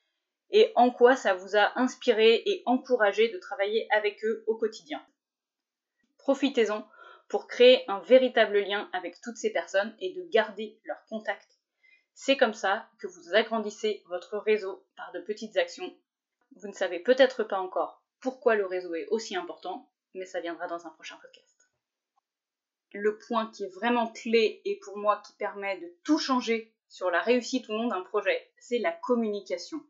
et 0.51 0.71
en 0.75 0.91
quoi 0.91 1.15
ça 1.15 1.33
vous 1.33 1.55
a 1.55 1.77
inspiré 1.79 2.41
et 2.45 2.63
encouragé 2.65 3.29
de 3.29 3.37
travailler 3.37 3.87
avec 3.91 4.23
eux 4.23 4.43
au 4.47 4.55
quotidien. 4.55 5.03
Profitez-en 6.17 6.87
pour 7.27 7.47
créer 7.47 7.83
un 7.89 7.99
véritable 7.99 8.59
lien 8.59 8.89
avec 8.93 9.19
toutes 9.21 9.37
ces 9.37 9.51
personnes 9.51 9.95
et 9.99 10.13
de 10.13 10.23
garder 10.29 10.79
leur 10.85 11.03
contact. 11.09 11.49
C'est 12.13 12.37
comme 12.37 12.53
ça 12.53 12.87
que 12.99 13.07
vous 13.07 13.33
agrandissez 13.33 14.03
votre 14.07 14.37
réseau 14.37 14.85
par 14.95 15.11
de 15.11 15.19
petites 15.19 15.57
actions. 15.57 15.93
Vous 16.55 16.67
ne 16.67 16.73
savez 16.73 16.99
peut-être 16.99 17.43
pas 17.43 17.59
encore 17.59 18.03
pourquoi 18.21 18.55
le 18.55 18.65
réseau 18.65 18.95
est 18.95 19.07
aussi 19.07 19.35
important, 19.35 19.91
mais 20.13 20.25
ça 20.25 20.39
viendra 20.39 20.67
dans 20.67 20.87
un 20.87 20.91
prochain 20.91 21.17
podcast. 21.21 21.54
Le 22.97 23.17
point 23.17 23.51
qui 23.51 23.65
est 23.65 23.75
vraiment 23.75 24.07
clé 24.07 24.61
et 24.63 24.79
pour 24.79 24.97
moi 24.97 25.21
qui 25.27 25.33
permet 25.33 25.77
de 25.81 25.93
tout 26.05 26.17
changer 26.17 26.73
sur 26.87 27.11
la 27.11 27.21
réussite 27.21 27.67
ou 27.67 27.73
non 27.73 27.89
d'un 27.89 28.03
projet, 28.03 28.49
c'est 28.57 28.77
la 28.77 28.93
communication. 28.93 29.85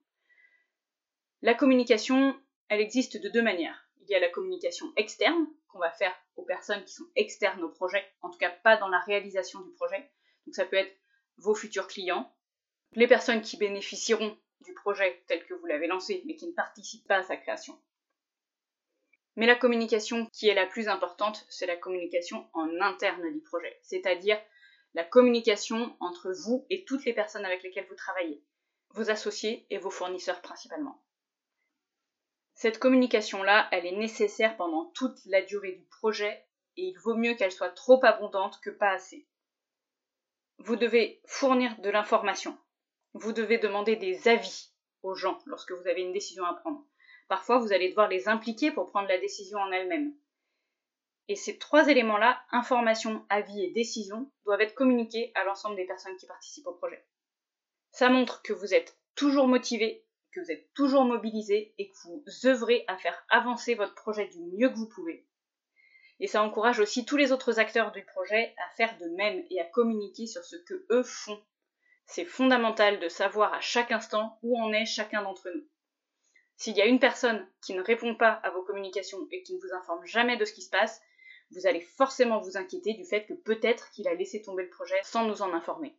La 1.44 1.54
communication, 1.54 2.36
elle 2.68 2.82
existe 2.82 3.22
de 3.22 3.30
deux 3.30 3.44
manières. 3.44 3.88
Il 4.02 4.10
y 4.10 4.16
a 4.16 4.20
la 4.20 4.30
communication 4.30 4.92
externe, 4.96 5.46
qu'on 5.68 5.78
va 5.78 5.92
faire 5.92 6.16
aux 6.36 6.46
personnes 6.46 6.84
qui 6.84 6.94
sont 6.94 7.06
externes 7.16 7.62
au 7.62 7.70
projet, 7.70 8.04
en 8.24 8.32
tout 8.32 8.40
cas 8.40 8.50
pas 8.50 8.76
dans 8.76 8.88
la 8.88 9.02
réalisation 9.02 9.62
du 9.62 9.72
projet. 9.74 10.12
Donc 10.48 10.56
ça 10.56 10.66
peut 10.66 10.78
être 10.78 10.98
vos 11.38 11.54
futurs 11.54 11.88
clients, 11.88 12.36
les 12.94 13.08
personnes 13.08 13.42
qui 13.42 13.58
bénéficieront 13.58 14.36
du 14.62 14.74
projet 14.74 15.24
tel 15.28 15.46
que 15.46 15.54
vous 15.54 15.68
l'avez 15.68 15.86
lancé 15.86 16.24
mais 16.26 16.36
qui 16.36 16.48
ne 16.48 16.54
participent 16.54 17.08
pas 17.08 17.18
à 17.18 17.24
sa 17.24 17.38
création. 17.38 17.80
Mais 19.36 19.46
la 19.46 19.56
communication 19.56 20.28
qui 20.28 20.48
est 20.48 20.54
la 20.54 20.66
plus 20.66 20.88
importante, 20.88 21.46
c'est 21.50 21.66
la 21.66 21.76
communication 21.76 22.48
en 22.54 22.70
interne 22.80 23.32
du 23.32 23.42
projet, 23.42 23.78
c'est-à-dire 23.82 24.40
la 24.94 25.04
communication 25.04 25.96
entre 26.00 26.32
vous 26.32 26.66
et 26.70 26.86
toutes 26.86 27.04
les 27.04 27.14
personnes 27.14 27.46
avec 27.46 27.64
lesquelles 27.64 27.88
vous 27.90 27.96
travaillez, 27.96 28.42
vos 28.92 29.10
associés 29.10 29.66
et 29.70 29.78
vos 29.78 29.90
fournisseurs 29.90 30.42
principalement. 30.42 31.04
Cette 32.54 32.80
communication-là, 32.80 33.68
elle 33.74 33.86
est 33.86 33.98
nécessaire 33.98 34.56
pendant 34.56 34.86
toute 34.96 35.20
la 35.26 35.42
durée 35.42 35.74
du 35.74 35.84
projet 35.86 36.46
et 36.78 36.84
il 36.84 36.98
vaut 37.00 37.16
mieux 37.16 37.34
qu'elle 37.34 37.52
soit 37.52 37.70
trop 37.70 38.04
abondante 38.06 38.62
que 38.62 38.70
pas 38.70 38.92
assez. 38.92 39.28
Vous 40.60 40.78
devez 40.78 41.22
fournir 41.26 41.78
de 41.82 41.90
l'information. 41.90 42.58
Vous 43.14 43.34
devez 43.34 43.58
demander 43.58 43.98
des 43.98 44.30
avis 44.30 44.72
aux 45.04 45.16
gens 45.16 45.38
lorsque 45.46 45.74
vous 45.74 45.88
avez 45.88 46.02
une 46.02 46.14
décision 46.14 46.46
à 46.46 46.54
prendre. 46.54 46.86
Parfois, 47.28 47.58
vous 47.58 47.74
allez 47.74 47.90
devoir 47.90 48.08
les 48.08 48.28
impliquer 48.28 48.72
pour 48.72 48.90
prendre 48.90 49.08
la 49.08 49.18
décision 49.18 49.60
en 49.60 49.72
elle-même. 49.72 50.14
Et 51.28 51.36
ces 51.36 51.58
trois 51.58 51.88
éléments-là, 51.88 52.40
information, 52.52 53.26
avis 53.30 53.64
et 53.64 53.72
décision, 53.72 54.32
doivent 54.46 54.62
être 54.62 54.76
communiqués 54.76 55.32
à 55.36 55.44
l'ensemble 55.44 55.76
des 55.76 55.86
personnes 55.86 56.18
qui 56.18 56.28
participent 56.28 56.68
au 56.68 56.74
projet. 56.74 57.04
Ça 57.92 58.10
montre 58.10 58.42
que 58.44 58.54
vous 58.54 58.74
êtes 58.74 58.98
toujours 59.16 59.48
motivé 59.48 60.06
que 60.36 60.42
vous 60.42 60.52
êtes 60.52 60.74
toujours 60.74 61.06
mobilisé 61.06 61.74
et 61.78 61.90
que 61.90 61.96
vous 62.04 62.24
œuvrez 62.46 62.84
à 62.88 62.98
faire 62.98 63.26
avancer 63.30 63.74
votre 63.74 63.96
projet 63.96 64.28
du 64.28 64.40
mieux 64.58 64.70
que 64.70 64.76
vous 64.76 64.90
pouvez. 64.90 65.26
Et 66.20 66.28
ça 66.28 66.44
encourage 66.44 66.80
aussi 66.80 67.06
tous 67.06 67.18
les 67.18 67.32
autres 67.32 67.60
acteurs 67.60 67.92
du 67.92 68.04
projet 68.04 68.54
à 68.58 68.76
faire 68.76 68.98
de 68.98 69.08
même 69.16 69.44
et 69.50 69.62
à 69.62 69.66
communiquer 69.66 70.28
sur 70.28 70.44
ce 70.44 70.58
que 70.58 70.86
eux 70.92 71.04
font. 71.04 71.42
C'est 72.06 72.26
fondamental 72.26 73.00
de 73.00 73.08
savoir 73.08 73.54
à 73.54 73.62
chaque 73.62 73.92
instant 73.92 74.38
où 74.44 74.60
en 74.62 74.72
est 74.74 74.86
chacun 74.86 75.24
d'entre 75.24 75.50
nous. 75.56 75.64
S'il 76.58 76.78
y 76.78 76.82
a 76.82 76.86
une 76.86 77.00
personne 77.00 77.46
qui 77.62 77.74
ne 77.74 77.82
répond 77.82 78.16
pas 78.16 78.32
à 78.32 78.50
vos 78.50 78.64
communications 78.64 79.28
et 79.32 79.44
qui 79.44 79.56
ne 79.56 79.60
vous 79.60 79.74
informe 79.74 80.06
jamais 80.06 80.38
de 80.38 80.46
ce 80.46 80.54
qui 80.54 80.62
se 80.62 80.70
passe, 80.70 81.02
vous 81.52 81.68
allez 81.68 81.82
forcément 81.82 82.40
vous 82.40 82.58
inquiéter 82.58 82.94
du 82.94 83.06
fait 83.06 83.26
que 83.26 83.34
peut-être 83.34 83.92
qu'il 83.92 84.08
a 84.08 84.14
laissé 84.14 84.42
tomber 84.42 84.64
le 84.64 84.70
projet 84.70 85.00
sans 85.04 85.26
nous 85.26 85.42
en 85.42 85.54
informer. 85.54 85.96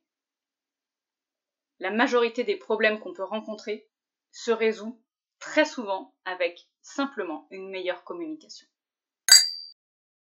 La 1.78 1.90
majorité 1.90 2.42
des 2.42 2.56
problèmes 2.56 2.98
qu'on 3.00 3.12
peut 3.12 3.22
rencontrer 3.22 3.88
se 4.32 4.50
résout 4.50 5.00
très 5.38 5.66
souvent 5.66 6.14
avec 6.24 6.66
simplement 6.80 7.46
une 7.50 7.68
meilleure 7.68 8.04
communication. 8.04 8.66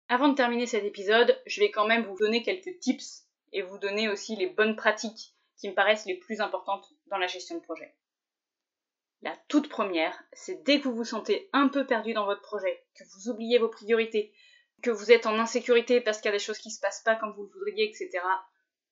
Avant 0.07 0.27
de 0.27 0.35
terminer 0.35 0.65
cet 0.65 0.83
épisode, 0.83 1.39
je 1.45 1.59
vais 1.59 1.71
quand 1.71 1.87
même 1.87 2.05
vous 2.05 2.17
donner 2.17 2.43
quelques 2.43 2.79
tips 2.79 3.27
et 3.51 3.61
vous 3.61 3.77
donner 3.77 4.09
aussi 4.09 4.35
les 4.35 4.47
bonnes 4.47 4.75
pratiques 4.75 5.35
qui 5.57 5.69
me 5.69 5.73
paraissent 5.73 6.05
les 6.05 6.15
plus 6.17 6.39
importantes 6.39 6.87
dans 7.07 7.17
la 7.17 7.27
gestion 7.27 7.55
de 7.55 7.61
projet. 7.61 7.95
La 9.21 9.35
toute 9.49 9.67
première, 9.67 10.23
c'est 10.31 10.63
dès 10.63 10.79
que 10.79 10.87
vous 10.87 10.95
vous 10.95 11.03
sentez 11.03 11.49
un 11.51 11.67
peu 11.67 11.85
perdu 11.85 12.13
dans 12.13 12.25
votre 12.25 12.41
projet, 12.41 12.85
que 12.95 13.03
vous 13.03 13.29
oubliez 13.29 13.57
vos 13.57 13.67
priorités, 13.67 14.33
que 14.81 14.91
vous 14.91 15.11
êtes 15.11 15.25
en 15.25 15.37
insécurité 15.39 15.99
parce 15.99 16.17
qu'il 16.17 16.27
y 16.27 16.33
a 16.33 16.37
des 16.37 16.43
choses 16.43 16.59
qui 16.59 16.69
ne 16.69 16.73
se 16.73 16.79
passent 16.79 17.03
pas 17.03 17.15
comme 17.15 17.33
vous 17.33 17.43
le 17.43 17.49
voudriez, 17.49 17.89
etc., 17.89 18.23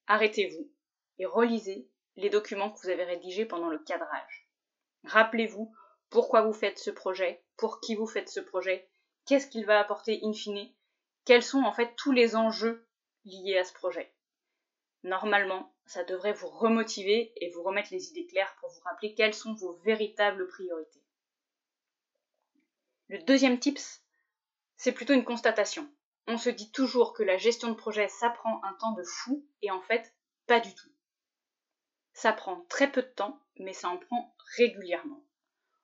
arrêtez-vous 0.06 0.70
et 1.18 1.26
relisez 1.26 1.88
les 2.16 2.30
documents 2.30 2.70
que 2.70 2.80
vous 2.80 2.90
avez 2.90 3.04
rédigés 3.04 3.46
pendant 3.46 3.68
le 3.68 3.78
cadrage. 3.78 4.48
Rappelez-vous 5.04 5.72
pourquoi 6.10 6.42
vous 6.42 6.52
faites 6.52 6.78
ce 6.78 6.90
projet, 6.90 7.42
pour 7.56 7.80
qui 7.80 7.94
vous 7.94 8.06
faites 8.06 8.28
ce 8.28 8.40
projet, 8.40 8.88
qu'est-ce 9.26 9.46
qu'il 9.46 9.64
va 9.64 9.80
apporter 9.80 10.20
in 10.22 10.32
fine, 10.32 10.70
quels 11.24 11.42
sont 11.42 11.62
en 11.62 11.72
fait 11.72 11.94
tous 11.96 12.12
les 12.12 12.36
enjeux 12.36 12.86
liés 13.24 13.58
à 13.58 13.64
ce 13.64 13.72
projet. 13.72 14.12
Normalement, 15.04 15.74
ça 15.88 16.04
devrait 16.04 16.34
vous 16.34 16.48
remotiver 16.48 17.32
et 17.36 17.48
vous 17.50 17.62
remettre 17.62 17.88
les 17.92 18.10
idées 18.10 18.26
claires 18.26 18.54
pour 18.60 18.70
vous 18.70 18.80
rappeler 18.84 19.14
quelles 19.14 19.34
sont 19.34 19.54
vos 19.54 19.72
véritables 19.84 20.46
priorités. 20.46 21.02
Le 23.08 23.18
deuxième 23.20 23.58
tips, 23.58 24.02
c'est 24.76 24.92
plutôt 24.92 25.14
une 25.14 25.24
constatation. 25.24 25.90
On 26.26 26.36
se 26.36 26.50
dit 26.50 26.70
toujours 26.72 27.14
que 27.14 27.22
la 27.22 27.38
gestion 27.38 27.68
de 27.68 27.74
projet, 27.74 28.06
ça 28.08 28.28
prend 28.28 28.62
un 28.64 28.74
temps 28.74 28.92
de 28.92 29.02
fou, 29.02 29.48
et 29.62 29.70
en 29.70 29.80
fait, 29.80 30.14
pas 30.46 30.60
du 30.60 30.74
tout. 30.74 30.90
Ça 32.12 32.34
prend 32.34 32.60
très 32.68 32.92
peu 32.92 33.00
de 33.00 33.08
temps, 33.08 33.40
mais 33.56 33.72
ça 33.72 33.88
en 33.88 33.96
prend 33.96 34.36
régulièrement. 34.58 35.24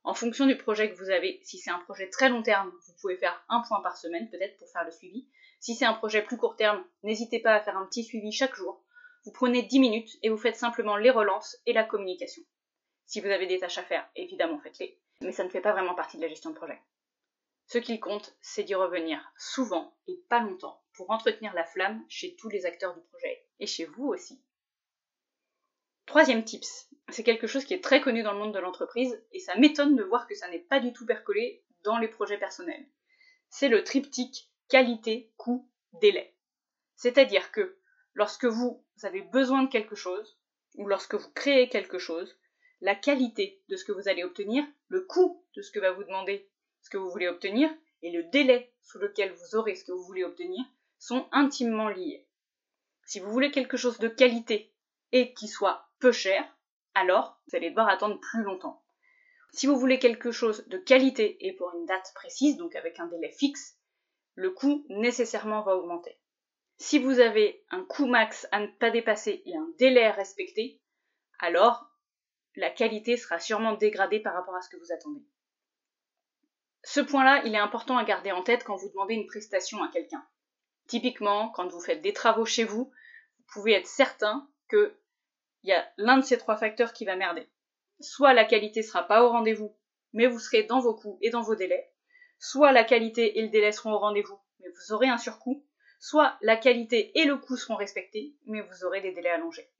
En 0.02 0.12
fonction 0.12 0.44
du 0.44 0.58
projet 0.58 0.90
que 0.92 0.98
vous 0.98 1.08
avez, 1.08 1.40
si 1.44 1.56
c'est 1.56 1.70
un 1.70 1.78
projet 1.78 2.10
très 2.10 2.28
long 2.28 2.42
terme, 2.42 2.70
vous 2.86 2.94
pouvez 3.00 3.16
faire 3.16 3.42
un 3.48 3.62
point 3.62 3.80
par 3.80 3.96
semaine 3.96 4.28
peut-être 4.28 4.58
pour 4.58 4.68
faire 4.68 4.84
le 4.84 4.90
suivi. 4.90 5.26
Si 5.60 5.74
c'est 5.74 5.86
un 5.86 5.94
projet 5.94 6.20
plus 6.20 6.36
court 6.36 6.56
terme, 6.56 6.84
n'hésitez 7.04 7.40
pas 7.40 7.54
à 7.54 7.60
faire 7.62 7.78
un 7.78 7.86
petit 7.86 8.04
suivi 8.04 8.30
chaque 8.30 8.54
jour. 8.54 8.84
Vous 9.24 9.32
prenez 9.32 9.62
10 9.62 9.78
minutes 9.80 10.18
et 10.22 10.28
vous 10.28 10.36
faites 10.36 10.56
simplement 10.56 10.96
les 10.96 11.10
relances 11.10 11.56
et 11.66 11.72
la 11.72 11.84
communication. 11.84 12.42
Si 13.06 13.20
vous 13.20 13.28
avez 13.28 13.46
des 13.46 13.58
tâches 13.58 13.78
à 13.78 13.82
faire, 13.82 14.08
évidemment 14.16 14.58
faites-les, 14.58 14.98
mais 15.22 15.32
ça 15.32 15.44
ne 15.44 15.48
fait 15.48 15.60
pas 15.60 15.72
vraiment 15.72 15.94
partie 15.94 16.16
de 16.16 16.22
la 16.22 16.28
gestion 16.28 16.50
de 16.50 16.56
projet. 16.56 16.80
Ce 17.66 17.78
qu'il 17.78 18.00
compte, 18.00 18.36
c'est 18.42 18.64
d'y 18.64 18.74
revenir 18.74 19.32
souvent 19.38 19.96
et 20.06 20.16
pas 20.28 20.40
longtemps 20.40 20.82
pour 20.92 21.10
entretenir 21.10 21.54
la 21.54 21.64
flamme 21.64 22.04
chez 22.08 22.36
tous 22.36 22.50
les 22.50 22.66
acteurs 22.66 22.94
du 22.94 23.00
projet 23.00 23.46
et 23.60 23.66
chez 23.66 23.86
vous 23.86 24.06
aussi. 24.06 24.42
Troisième 26.06 26.44
tips, 26.44 26.90
c'est 27.08 27.24
quelque 27.24 27.46
chose 27.46 27.64
qui 27.64 27.72
est 27.72 27.82
très 27.82 28.02
connu 28.02 28.22
dans 28.22 28.32
le 28.32 28.38
monde 28.38 28.54
de 28.54 28.58
l'entreprise 28.58 29.24
et 29.32 29.38
ça 29.38 29.56
m'étonne 29.56 29.96
de 29.96 30.04
voir 30.04 30.26
que 30.26 30.34
ça 30.34 30.48
n'est 30.50 30.58
pas 30.58 30.80
du 30.80 30.92
tout 30.92 31.06
percolé 31.06 31.64
dans 31.82 31.96
les 31.96 32.08
projets 32.08 32.38
personnels. 32.38 32.86
C'est 33.48 33.68
le 33.68 33.82
triptyque 33.84 34.50
qualité, 34.68 35.32
coût, 35.36 35.70
délai. 35.94 36.36
C'est-à-dire 36.96 37.50
que 37.52 37.78
lorsque 38.12 38.44
vous 38.44 38.83
avez 39.02 39.22
besoin 39.22 39.64
de 39.64 39.70
quelque 39.70 39.94
chose 39.94 40.38
ou 40.76 40.86
lorsque 40.86 41.14
vous 41.14 41.30
créez 41.32 41.68
quelque 41.68 41.98
chose, 41.98 42.36
la 42.80 42.94
qualité 42.94 43.62
de 43.68 43.76
ce 43.76 43.84
que 43.84 43.92
vous 43.92 44.08
allez 44.08 44.24
obtenir, 44.24 44.64
le 44.88 45.02
coût 45.02 45.44
de 45.56 45.62
ce 45.62 45.70
que 45.70 45.80
va 45.80 45.92
vous 45.92 46.04
demander 46.04 46.48
ce 46.82 46.90
que 46.90 46.98
vous 46.98 47.10
voulez 47.10 47.28
obtenir 47.28 47.70
et 48.02 48.10
le 48.10 48.24
délai 48.24 48.72
sous 48.82 48.98
lequel 48.98 49.32
vous 49.32 49.56
aurez 49.56 49.74
ce 49.74 49.84
que 49.84 49.92
vous 49.92 50.04
voulez 50.04 50.24
obtenir 50.24 50.64
sont 50.98 51.26
intimement 51.32 51.88
liés. 51.88 52.26
Si 53.06 53.20
vous 53.20 53.30
voulez 53.30 53.50
quelque 53.50 53.76
chose 53.76 53.98
de 53.98 54.08
qualité 54.08 54.72
et 55.12 55.34
qui 55.34 55.48
soit 55.48 55.88
peu 55.98 56.12
cher, 56.12 56.44
alors 56.94 57.40
vous 57.46 57.56
allez 57.56 57.70
devoir 57.70 57.88
attendre 57.88 58.20
plus 58.20 58.42
longtemps. 58.42 58.82
Si 59.52 59.66
vous 59.66 59.76
voulez 59.76 59.98
quelque 59.98 60.32
chose 60.32 60.66
de 60.68 60.78
qualité 60.78 61.46
et 61.46 61.52
pour 61.52 61.72
une 61.74 61.86
date 61.86 62.10
précise, 62.14 62.56
donc 62.56 62.74
avec 62.74 62.98
un 62.98 63.06
délai 63.06 63.30
fixe, 63.30 63.78
le 64.34 64.50
coût 64.50 64.84
nécessairement 64.88 65.62
va 65.62 65.76
augmenter. 65.76 66.18
Si 66.76 66.98
vous 66.98 67.20
avez 67.20 67.64
un 67.70 67.84
coût 67.84 68.06
max 68.06 68.48
à 68.52 68.60
ne 68.60 68.66
pas 68.66 68.90
dépasser 68.90 69.42
et 69.46 69.56
un 69.56 69.68
délai 69.78 70.04
à 70.04 70.12
respecter, 70.12 70.80
alors 71.38 71.88
la 72.56 72.70
qualité 72.70 73.16
sera 73.16 73.38
sûrement 73.38 73.74
dégradée 73.74 74.20
par 74.20 74.34
rapport 74.34 74.54
à 74.54 74.60
ce 74.60 74.68
que 74.68 74.76
vous 74.76 74.92
attendez. 74.92 75.22
Ce 76.82 77.00
point-là, 77.00 77.42
il 77.44 77.54
est 77.54 77.58
important 77.58 77.96
à 77.96 78.04
garder 78.04 78.30
en 78.32 78.42
tête 78.42 78.64
quand 78.64 78.76
vous 78.76 78.90
demandez 78.90 79.14
une 79.14 79.26
prestation 79.26 79.82
à 79.82 79.88
quelqu'un. 79.88 80.24
Typiquement, 80.86 81.48
quand 81.50 81.66
vous 81.68 81.80
faites 81.80 82.02
des 82.02 82.12
travaux 82.12 82.44
chez 82.44 82.64
vous, 82.64 82.92
vous 83.38 83.44
pouvez 83.52 83.72
être 83.72 83.86
certain 83.86 84.48
qu'il 84.68 84.94
y 85.62 85.72
a 85.72 85.90
l'un 85.96 86.18
de 86.18 86.24
ces 86.24 86.36
trois 86.36 86.56
facteurs 86.56 86.92
qui 86.92 87.06
va 87.06 87.16
merder. 87.16 87.48
Soit 88.00 88.34
la 88.34 88.44
qualité 88.44 88.82
sera 88.82 89.02
pas 89.02 89.24
au 89.24 89.30
rendez-vous, 89.30 89.74
mais 90.12 90.26
vous 90.26 90.38
serez 90.38 90.64
dans 90.64 90.80
vos 90.80 90.94
coûts 90.94 91.18
et 91.22 91.30
dans 91.30 91.42
vos 91.42 91.54
délais. 91.54 91.90
Soit 92.38 92.72
la 92.72 92.84
qualité 92.84 93.38
et 93.38 93.42
le 93.42 93.48
délai 93.48 93.72
seront 93.72 93.92
au 93.92 93.98
rendez-vous, 93.98 94.38
mais 94.60 94.68
vous 94.68 94.92
aurez 94.92 95.08
un 95.08 95.18
surcoût. 95.18 95.64
Soit 96.06 96.36
la 96.42 96.58
qualité 96.58 97.18
et 97.18 97.24
le 97.24 97.38
coût 97.38 97.56
seront 97.56 97.76
respectés, 97.76 98.36
mais 98.44 98.60
vous 98.60 98.84
aurez 98.84 99.00
des 99.00 99.12
délais 99.12 99.30
allongés. 99.30 99.70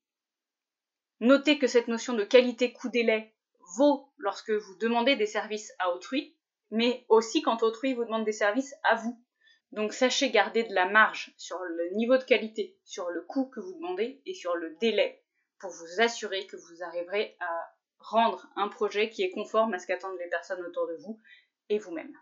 Notez 1.20 1.58
que 1.58 1.66
cette 1.66 1.86
notion 1.86 2.14
de 2.14 2.24
qualité-coût-délai 2.24 3.34
vaut 3.76 4.10
lorsque 4.16 4.50
vous 4.50 4.74
demandez 4.78 5.16
des 5.16 5.26
services 5.26 5.70
à 5.78 5.90
autrui, 5.90 6.34
mais 6.70 7.04
aussi 7.10 7.42
quand 7.42 7.62
autrui 7.62 7.92
vous 7.92 8.06
demande 8.06 8.24
des 8.24 8.32
services 8.32 8.74
à 8.84 8.94
vous. 8.94 9.22
Donc 9.72 9.92
sachez 9.92 10.30
garder 10.30 10.64
de 10.64 10.72
la 10.72 10.88
marge 10.88 11.34
sur 11.36 11.58
le 11.58 11.90
niveau 11.90 12.16
de 12.16 12.24
qualité, 12.24 12.78
sur 12.84 13.10
le 13.10 13.20
coût 13.20 13.50
que 13.50 13.60
vous 13.60 13.74
demandez 13.74 14.22
et 14.24 14.32
sur 14.32 14.56
le 14.56 14.74
délai 14.76 15.22
pour 15.58 15.72
vous 15.72 16.00
assurer 16.00 16.46
que 16.46 16.56
vous 16.56 16.82
arriverez 16.82 17.36
à 17.40 17.74
rendre 17.98 18.48
un 18.56 18.68
projet 18.68 19.10
qui 19.10 19.24
est 19.24 19.30
conforme 19.30 19.74
à 19.74 19.78
ce 19.78 19.86
qu'attendent 19.86 20.18
les 20.18 20.30
personnes 20.30 20.64
autour 20.64 20.86
de 20.88 20.96
vous 21.02 21.20
et 21.68 21.78
vous-même. 21.78 22.16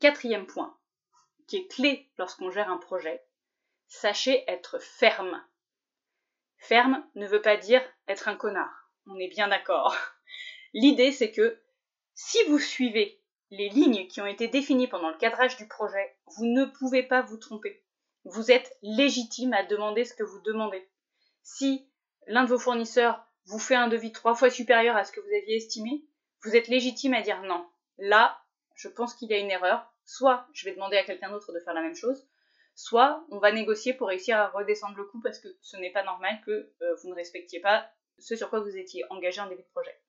Quatrième 0.00 0.48
point, 0.48 0.77
qui 1.48 1.56
est 1.56 1.66
clé 1.66 2.08
lorsqu'on 2.18 2.50
gère 2.52 2.70
un 2.70 2.76
projet, 2.76 3.24
sachez 3.88 4.44
être 4.48 4.78
ferme. 4.78 5.44
Ferme 6.58 7.04
ne 7.16 7.26
veut 7.26 7.42
pas 7.42 7.56
dire 7.56 7.82
être 8.06 8.28
un 8.28 8.36
connard, 8.36 8.92
on 9.06 9.18
est 9.18 9.28
bien 9.28 9.48
d'accord. 9.48 9.96
L'idée 10.72 11.10
c'est 11.10 11.32
que 11.32 11.60
si 12.14 12.38
vous 12.44 12.58
suivez 12.58 13.20
les 13.50 13.70
lignes 13.70 14.06
qui 14.08 14.20
ont 14.20 14.26
été 14.26 14.46
définies 14.48 14.88
pendant 14.88 15.08
le 15.08 15.16
cadrage 15.16 15.56
du 15.56 15.66
projet, 15.66 16.16
vous 16.36 16.44
ne 16.44 16.64
pouvez 16.66 17.02
pas 17.02 17.22
vous 17.22 17.38
tromper. 17.38 17.82
Vous 18.24 18.50
êtes 18.50 18.76
légitime 18.82 19.54
à 19.54 19.64
demander 19.64 20.04
ce 20.04 20.14
que 20.14 20.24
vous 20.24 20.40
demandez. 20.42 20.86
Si 21.42 21.88
l'un 22.26 22.44
de 22.44 22.50
vos 22.50 22.58
fournisseurs 22.58 23.24
vous 23.46 23.58
fait 23.58 23.74
un 23.74 23.88
devis 23.88 24.12
trois 24.12 24.34
fois 24.34 24.50
supérieur 24.50 24.96
à 24.96 25.04
ce 25.04 25.12
que 25.12 25.20
vous 25.20 25.34
aviez 25.34 25.56
estimé, 25.56 26.04
vous 26.44 26.54
êtes 26.54 26.68
légitime 26.68 27.14
à 27.14 27.22
dire 27.22 27.42
non. 27.42 27.66
Là, 27.96 28.38
je 28.74 28.88
pense 28.88 29.14
qu'il 29.14 29.30
y 29.30 29.34
a 29.34 29.38
une 29.38 29.50
erreur. 29.50 29.92
Soit 30.08 30.48
je 30.54 30.64
vais 30.64 30.74
demander 30.74 30.96
à 30.96 31.04
quelqu'un 31.04 31.30
d'autre 31.30 31.52
de 31.52 31.60
faire 31.60 31.74
la 31.74 31.82
même 31.82 31.94
chose, 31.94 32.26
soit 32.74 33.26
on 33.30 33.38
va 33.40 33.52
négocier 33.52 33.92
pour 33.92 34.08
réussir 34.08 34.38
à 34.38 34.48
redescendre 34.48 34.96
le 34.96 35.04
coût 35.04 35.20
parce 35.20 35.38
que 35.38 35.48
ce 35.60 35.76
n'est 35.76 35.92
pas 35.92 36.02
normal 36.02 36.40
que 36.46 36.72
euh, 36.80 36.94
vous 37.02 37.10
ne 37.10 37.14
respectiez 37.14 37.60
pas 37.60 37.86
ce 38.18 38.34
sur 38.34 38.48
quoi 38.48 38.60
vous 38.60 38.74
étiez 38.74 39.04
engagé 39.10 39.42
en 39.42 39.48
début 39.48 39.60
de 39.60 39.68
projet. 39.68 40.00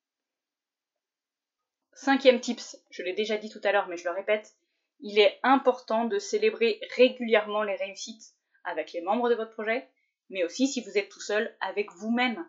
Cinquième 1.91 2.39
tips, 2.39 2.77
je 2.89 3.03
l'ai 3.03 3.11
déjà 3.11 3.35
dit 3.35 3.49
tout 3.49 3.59
à 3.61 3.73
l'heure, 3.73 3.89
mais 3.89 3.97
je 3.97 4.05
le 4.05 4.11
répète, 4.11 4.55
il 5.01 5.19
est 5.19 5.37
important 5.43 6.05
de 6.05 6.17
célébrer 6.17 6.79
régulièrement 6.95 7.63
les 7.63 7.75
réussites 7.75 8.35
avec 8.63 8.93
les 8.93 9.01
membres 9.01 9.29
de 9.29 9.35
votre 9.35 9.51
projet, 9.51 9.89
mais 10.29 10.45
aussi 10.45 10.69
si 10.69 10.81
vous 10.81 10.97
êtes 10.97 11.09
tout 11.09 11.19
seul 11.19 11.53
avec 11.59 11.91
vous-même. 11.91 12.47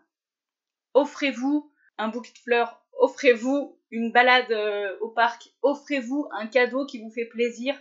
Offrez-vous 0.94 1.74
un 1.98 2.06
bouquet 2.10 2.32
de 2.32 2.38
fleurs, 2.38 2.80
offrez-vous 2.92 3.79
une 3.90 4.12
balade 4.12 4.50
euh, 4.52 4.96
au 5.00 5.08
parc, 5.08 5.50
offrez-vous 5.62 6.28
un 6.32 6.46
cadeau 6.46 6.86
qui 6.86 7.02
vous 7.02 7.10
fait 7.10 7.26
plaisir 7.26 7.76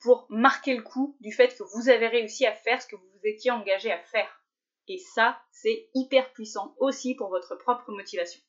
pour 0.00 0.26
marquer 0.28 0.74
le 0.74 0.82
coup 0.82 1.16
du 1.20 1.32
fait 1.32 1.56
que 1.56 1.62
vous 1.74 1.88
avez 1.88 2.08
réussi 2.08 2.46
à 2.46 2.52
faire 2.52 2.80
ce 2.80 2.88
que 2.88 2.96
vous 2.96 3.08
vous 3.14 3.26
étiez 3.26 3.50
engagé 3.50 3.92
à 3.92 3.98
faire. 3.98 4.42
Et 4.88 4.98
ça, 4.98 5.40
c'est 5.52 5.88
hyper 5.94 6.32
puissant 6.32 6.74
aussi 6.78 7.14
pour 7.14 7.28
votre 7.28 7.54
propre 7.56 7.92
motivation 7.92 8.40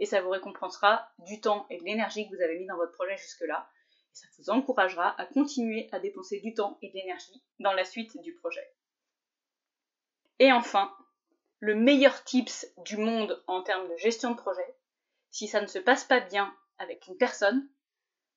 et 0.00 0.06
ça 0.06 0.22
vous 0.22 0.30
récompensera 0.30 1.08
du 1.18 1.40
temps 1.40 1.66
et 1.70 1.78
de 1.78 1.84
l'énergie 1.84 2.28
que 2.28 2.34
vous 2.34 2.42
avez 2.42 2.58
mis 2.58 2.66
dans 2.66 2.76
votre 2.76 2.92
projet 2.92 3.16
jusque-là. 3.18 3.68
Et 4.12 4.16
ça 4.16 4.26
vous 4.38 4.50
encouragera 4.50 5.14
à 5.20 5.26
continuer 5.26 5.88
à 5.92 6.00
dépenser 6.00 6.40
du 6.40 6.54
temps 6.54 6.78
et 6.82 6.88
de 6.88 6.94
l'énergie 6.94 7.44
dans 7.60 7.74
la 7.74 7.84
suite 7.84 8.20
du 8.22 8.34
projet. 8.34 8.66
Et 10.38 10.50
enfin, 10.52 10.90
le 11.58 11.74
meilleur 11.74 12.24
tips 12.24 12.66
du 12.78 12.96
monde 12.96 13.44
en 13.46 13.62
termes 13.62 13.88
de 13.88 13.96
gestion 13.98 14.30
de 14.30 14.36
projet, 14.36 14.74
si 15.30 15.48
ça 15.48 15.60
ne 15.60 15.66
se 15.66 15.78
passe 15.78 16.04
pas 16.04 16.20
bien 16.20 16.54
avec 16.78 17.06
une 17.06 17.16
personne, 17.16 17.68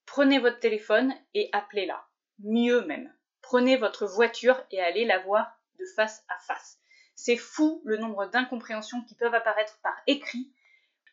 prenez 0.06 0.39
votre 0.39 0.60
téléphone 0.60 1.13
et 1.34 1.49
appelez-la. 1.51 2.06
Mieux 2.39 2.86
même, 2.86 3.13
prenez 3.41 3.77
votre 3.77 4.06
voiture 4.06 4.62
et 4.71 4.82
allez 4.82 5.06
la 5.06 5.19
voir 5.19 5.58
de 5.79 5.86
face 5.95 6.23
à 6.29 6.38
face. 6.39 6.79
C'est 7.15 7.38
fou 7.38 7.82
le 7.86 7.97
nombre 7.97 8.25
d'incompréhensions 8.27 9.03
qui 9.03 9.15
peuvent 9.15 9.36
apparaître 9.36 9.79
par 9.82 9.95
écrit 10.08 10.51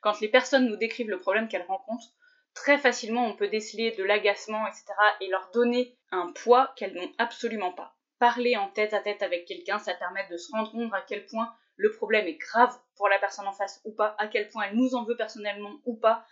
quand 0.00 0.20
les 0.20 0.28
personnes 0.28 0.66
nous 0.66 0.76
décrivent 0.76 1.10
le 1.10 1.18
problème 1.18 1.48
qu'elles 1.48 1.66
rencontrent, 1.66 2.14
très 2.54 2.78
facilement 2.78 3.26
on 3.26 3.36
peut 3.36 3.48
déceler 3.48 3.92
de 3.92 4.04
l'agacement, 4.04 4.66
etc. 4.66 4.84
et 5.20 5.28
leur 5.28 5.50
donner 5.52 5.96
un 6.10 6.32
poids 6.32 6.72
qu'elles 6.76 6.94
n'ont 6.94 7.12
absolument 7.18 7.72
pas. 7.72 7.96
Parler 8.18 8.56
en 8.56 8.68
tête 8.68 8.94
à 8.94 9.00
tête 9.00 9.22
avec 9.22 9.46
quelqu'un, 9.46 9.78
ça 9.78 9.94
permet 9.94 10.26
de 10.28 10.36
se 10.36 10.50
rendre 10.52 10.70
compte 10.72 10.92
à 10.92 11.02
quel 11.02 11.26
point 11.26 11.54
le 11.80 11.90
problème 11.90 12.26
est 12.26 12.36
grave 12.36 12.78
pour 12.96 13.08
la 13.08 13.18
personne 13.18 13.48
en 13.48 13.52
face 13.52 13.80
ou 13.84 13.92
pas, 13.92 14.14
à 14.18 14.28
quel 14.28 14.48
point 14.48 14.64
elle 14.64 14.76
nous 14.76 14.94
en 14.94 15.04
veut 15.04 15.16
personnellement 15.16 15.80
ou 15.86 15.96
pas. 15.96 16.26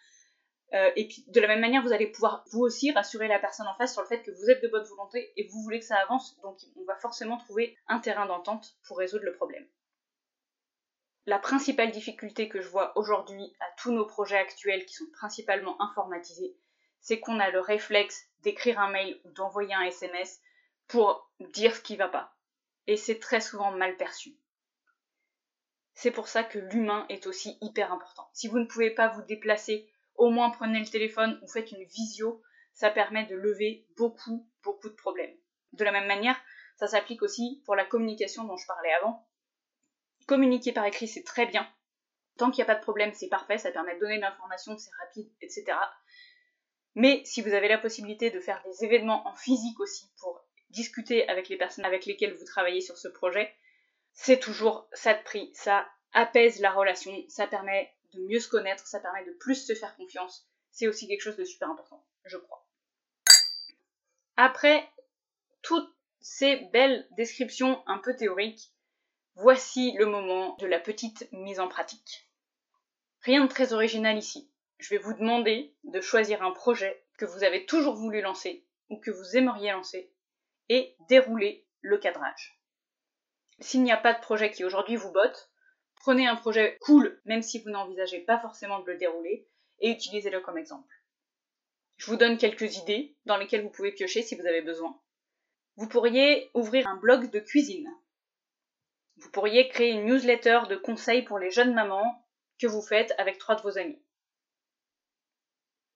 Euh, 0.74 0.90
et 0.96 1.08
puis 1.08 1.24
de 1.28 1.40
la 1.40 1.48
même 1.48 1.61
manière, 1.61 1.82
vous 1.82 1.94
allez 1.94 2.06
pouvoir 2.06 2.44
vous 2.52 2.61
aussi 2.61 2.92
rassurer 2.92 3.28
la 3.28 3.38
personne 3.38 3.66
en 3.66 3.74
face 3.74 3.94
sur 3.94 4.02
le 4.02 4.08
fait 4.08 4.22
que 4.22 4.30
vous 4.30 4.50
êtes 4.50 4.62
de 4.62 4.68
bonne 4.68 4.84
volonté 4.84 5.32
et 5.37 5.48
vous 5.48 5.62
voulez 5.62 5.80
que 5.80 5.87
ça 5.87 5.96
avance, 5.96 6.38
donc 6.42 6.58
on 6.76 6.84
va 6.84 6.96
forcément 6.96 7.38
trouver 7.38 7.76
un 7.87 7.98
terrain 7.98 8.26
d'entente 8.26 8.76
pour 8.87 8.98
résoudre 8.98 9.24
le 9.24 9.32
problème. 9.32 9.66
La 11.24 11.38
principale 11.38 11.90
difficulté 11.90 12.50
que 12.50 12.61
je 12.61 12.68
vois 12.68 12.96
aujourd'hui 12.98 13.56
à 13.61 13.66
tous 13.78 13.92
nos 13.92 14.04
projets 14.04 14.37
actuels 14.37 14.84
qui 14.84 14.94
sont 14.94 15.11
principalement 15.12 15.80
informatisés, 15.80 16.58
c'est 17.00 17.20
qu'on 17.20 17.40
a 17.40 17.50
le 17.50 17.61
réflexe 17.61 18.26
d'écrire 18.40 18.78
un 18.78 18.90
mail 18.90 19.18
ou 19.24 19.30
d'envoyer 19.30 19.74
un 19.74 19.82
SMS 19.82 20.40
pour 20.88 21.30
dire 21.40 21.74
ce 21.74 21.80
qui 21.80 21.96
va 21.96 22.08
pas. 22.08 22.34
Et 22.87 22.98
c'est 22.98 23.18
très 23.18 23.40
souvent 23.40 23.70
mal 23.70 23.96
perçu. 23.96 24.37
C'est 26.00 26.12
pour 26.12 26.28
ça 26.28 26.44
que 26.44 26.61
l'humain 26.61 27.04
est 27.08 27.26
aussi 27.26 27.58
hyper 27.61 27.92
important. 27.92 28.30
Si 28.32 28.46
vous 28.46 28.61
ne 28.61 28.66
pouvez 28.66 28.90
pas 28.90 29.08
vous 29.08 29.22
déplacer, 29.22 29.90
au 30.14 30.30
moins 30.30 30.50
prenez 30.50 30.78
le 30.78 30.87
téléphone 30.87 31.40
ou 31.42 31.48
faites 31.48 31.72
une 31.72 31.82
visio, 31.87 32.40
ça 32.72 32.88
permet 32.88 33.26
de 33.26 33.34
lever 33.34 33.84
beaucoup, 33.96 34.48
beaucoup 34.62 34.90
de 34.90 34.94
problèmes. 34.94 35.37
De 35.72 35.82
la 35.82 35.90
même 35.90 36.06
manière, 36.06 36.40
ça 36.76 36.87
s'applique 36.87 37.22
aussi 37.22 37.64
pour 37.64 37.74
la 37.74 37.84
communication 37.84 38.44
dont 38.44 38.56
je 38.56 38.66
parlais 38.68 38.92
avant 38.92 39.26
Communiquer 40.28 40.70
par 40.70 40.84
écrit, 40.84 41.08
c'est 41.08 41.24
très 41.24 41.46
bien. 41.46 41.68
Tant 42.37 42.52
qu'il 42.52 42.62
n'y 42.62 42.70
a 42.70 42.72
pas 42.72 42.78
de 42.78 42.84
problème, 42.84 43.12
c'est 43.12 43.28
parfait, 43.28 43.58
ça 43.58 43.72
permet 43.72 43.96
de 43.96 44.00
donner 44.00 44.18
de 44.18 44.22
l'information, 44.22 44.78
c'est 44.78 44.92
rapide, 45.00 45.32
etc. 45.40 45.76
Mais 46.94 47.22
si 47.24 47.42
vous 47.42 47.54
avez 47.54 47.66
la 47.66 47.78
possibilité 47.78 48.30
de 48.30 48.38
faire 48.38 48.62
des 48.62 48.84
événements 48.84 49.26
en 49.26 49.34
physique 49.34 49.80
aussi 49.80 50.12
pour 50.20 50.46
discuter 50.70 51.28
avec 51.28 51.48
les 51.48 51.56
personnes 51.56 51.84
avec 51.84 52.06
lesquelles 52.06 52.34
vous 52.34 52.44
travaillez 52.44 52.82
sur 52.82 52.96
ce 52.96 53.08
projet, 53.08 53.52
c'est 54.20 54.40
toujours 54.40 54.88
ça 54.92 55.14
de 55.14 55.22
prix. 55.22 55.48
Ça 55.54 55.88
apaise 56.12 56.59
la 56.59 56.72
relation, 56.72 57.14
ça 57.28 57.46
permet 57.46 57.94
de 58.12 58.20
mieux 58.22 58.40
se 58.40 58.48
connaître, 58.48 58.85
ça 58.85 58.98
permet 58.98 59.24
de 59.24 59.31
plus 59.31 59.54
se 59.64 59.74
faire 59.74 59.94
confiance. 59.94 60.44
C'est 60.72 60.88
aussi 60.88 61.07
quelque 61.07 61.22
chose 61.22 61.37
de 61.37 61.44
super 61.44 61.70
important, 61.70 62.04
je 62.24 62.37
crois. 62.37 62.66
Après 64.37 64.90
toutes 65.62 65.94
ces 66.20 66.57
belles 66.72 67.07
descriptions 67.12 67.81
un 67.87 67.98
peu 67.98 68.16
théoriques, 68.16 68.72
voici 69.37 69.92
le 69.92 70.07
moment 70.07 70.57
de 70.57 70.66
la 70.66 70.81
petite 70.81 71.28
mise 71.31 71.61
en 71.61 71.68
pratique. 71.68 72.28
Rien 73.20 73.44
de 73.44 73.48
très 73.48 73.72
original 73.72 74.18
ici. 74.18 74.50
Je 74.78 74.90
vais 74.90 74.98
vous 74.98 75.14
demander 75.14 75.76
de 75.85 76.00
choisir 76.00 76.42
un 76.42 76.50
projet 76.50 77.04
que 77.18 77.24
vous 77.24 77.44
avez 77.44 77.66
toujours 77.66 77.94
voulu 77.94 78.20
lancer 78.20 78.66
ou 78.88 78.96
que 78.96 79.12
vous 79.12 79.37
aimeriez 79.37 79.70
lancer 79.70 80.12
et 80.68 80.96
dérouler 81.09 81.68
le 81.83 81.98
cadrage. 81.98 82.57
S'il 83.60 83.82
n'y 83.82 83.92
a 83.92 83.96
pas 83.96 84.14
de 84.14 84.20
projet 84.20 84.50
qui 84.50 84.64
aujourd'hui 84.64 84.96
vous 84.96 85.10
botte, 85.10 85.50
prenez 85.96 86.26
un 86.26 86.36
projet 86.36 86.78
cool, 86.80 87.20
même 87.24 87.42
si 87.42 87.60
vous 87.60 87.70
n'envisagez 87.70 88.20
pas 88.20 88.38
forcément 88.38 88.80
de 88.80 88.86
le 88.86 88.98
dérouler, 88.98 89.48
et 89.80 89.90
utilisez-le 89.90 90.40
comme 90.40 90.58
exemple. 90.58 90.94
Je 91.96 92.06
vous 92.06 92.16
donne 92.16 92.38
quelques 92.38 92.76
idées 92.76 93.16
dans 93.24 93.36
lesquelles 93.36 93.62
vous 93.62 93.70
pouvez 93.70 93.92
piocher 93.92 94.22
si 94.22 94.36
vous 94.36 94.46
avez 94.46 94.62
besoin. 94.62 95.00
Vous 95.76 95.88
pourriez 95.88 96.50
ouvrir 96.54 96.86
un 96.86 96.96
blog 96.96 97.30
de 97.30 97.40
cuisine. 97.40 97.88
Vous 99.16 99.30
pourriez 99.30 99.68
créer 99.68 99.90
une 99.90 100.06
newsletter 100.06 100.60
de 100.68 100.76
conseils 100.76 101.22
pour 101.22 101.38
les 101.38 101.50
jeunes 101.50 101.74
mamans 101.74 102.24
que 102.60 102.68
vous 102.68 102.82
faites 102.82 103.12
avec 103.18 103.38
trois 103.38 103.56
de 103.56 103.62
vos 103.62 103.78
amis. 103.78 104.00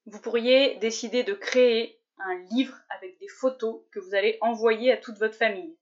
Vous 0.07 0.21
pourriez 0.21 0.77
décider 0.77 1.23
de 1.23 1.35
créer 1.35 2.01
un 2.19 2.39
livre 2.51 2.77
avec 2.91 3.19
des 3.19 3.29
photos 3.29 3.83
que 3.93 4.01
vous 4.01 4.15
allez 4.15 4.39
envoyer 4.41 4.91
à 4.93 4.97
toute 4.97 5.19
votre 5.19 5.37
famille. 5.37 5.77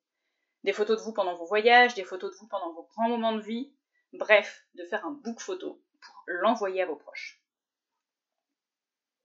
Des 0.64 0.72
photos 0.72 0.98
de 0.98 1.02
vous 1.02 1.12
pendant 1.12 1.36
vos 1.36 1.46
voyages, 1.46 1.94
des 1.94 2.04
photos 2.04 2.32
de 2.32 2.36
vous 2.36 2.46
pendant 2.46 2.72
vos 2.72 2.82
grands 2.82 3.08
moments 3.08 3.34
de 3.34 3.40
vie, 3.40 3.72
bref, 4.12 4.66
de 4.74 4.84
faire 4.84 5.06
un 5.06 5.12
book 5.12 5.40
photo 5.40 5.82
pour 6.00 6.24
l'envoyer 6.26 6.82
à 6.82 6.86
vos 6.86 6.96
proches. 6.96 7.42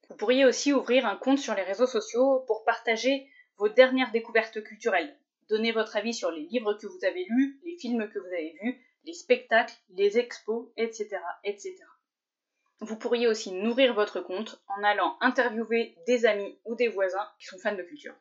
Vous 0.09 0.15
pourriez 0.15 0.45
aussi 0.45 0.71
ouvrir 0.71 1.05
un 1.05 1.15
compte 1.15 1.39
sur 1.39 1.55
les 1.55 1.63
réseaux 1.63 1.87
sociaux 1.87 2.41
pour 2.47 2.63
partager 2.63 3.27
vos 3.57 3.69
dernières 3.69 4.11
découvertes 4.11 4.63
culturelles. 4.63 5.17
Donnez 5.49 5.71
votre 5.71 5.95
avis 5.95 6.13
sur 6.13 6.31
les 6.31 6.43
livres 6.43 6.73
que 6.73 6.87
vous 6.87 7.03
avez 7.03 7.25
lus, 7.29 7.59
les 7.63 7.77
films 7.77 8.09
que 8.09 8.19
vous 8.19 8.27
avez 8.27 8.55
vus, 8.61 8.81
les 9.03 9.13
spectacles, 9.13 9.75
les 9.89 10.17
expos, 10.17 10.69
etc., 10.77 11.17
etc. 11.43 11.75
Vous 12.81 12.97
pourriez 12.97 13.27
aussi 13.27 13.51
nourrir 13.51 13.93
votre 13.93 14.21
compte 14.21 14.61
en 14.67 14.83
allant 14.83 15.17
interviewer 15.21 15.95
des 16.07 16.25
amis 16.25 16.59
ou 16.65 16.75
des 16.75 16.87
voisins 16.87 17.27
qui 17.39 17.45
sont 17.47 17.57
fans 17.57 17.75
de 17.75 17.83
culture. 17.83 18.15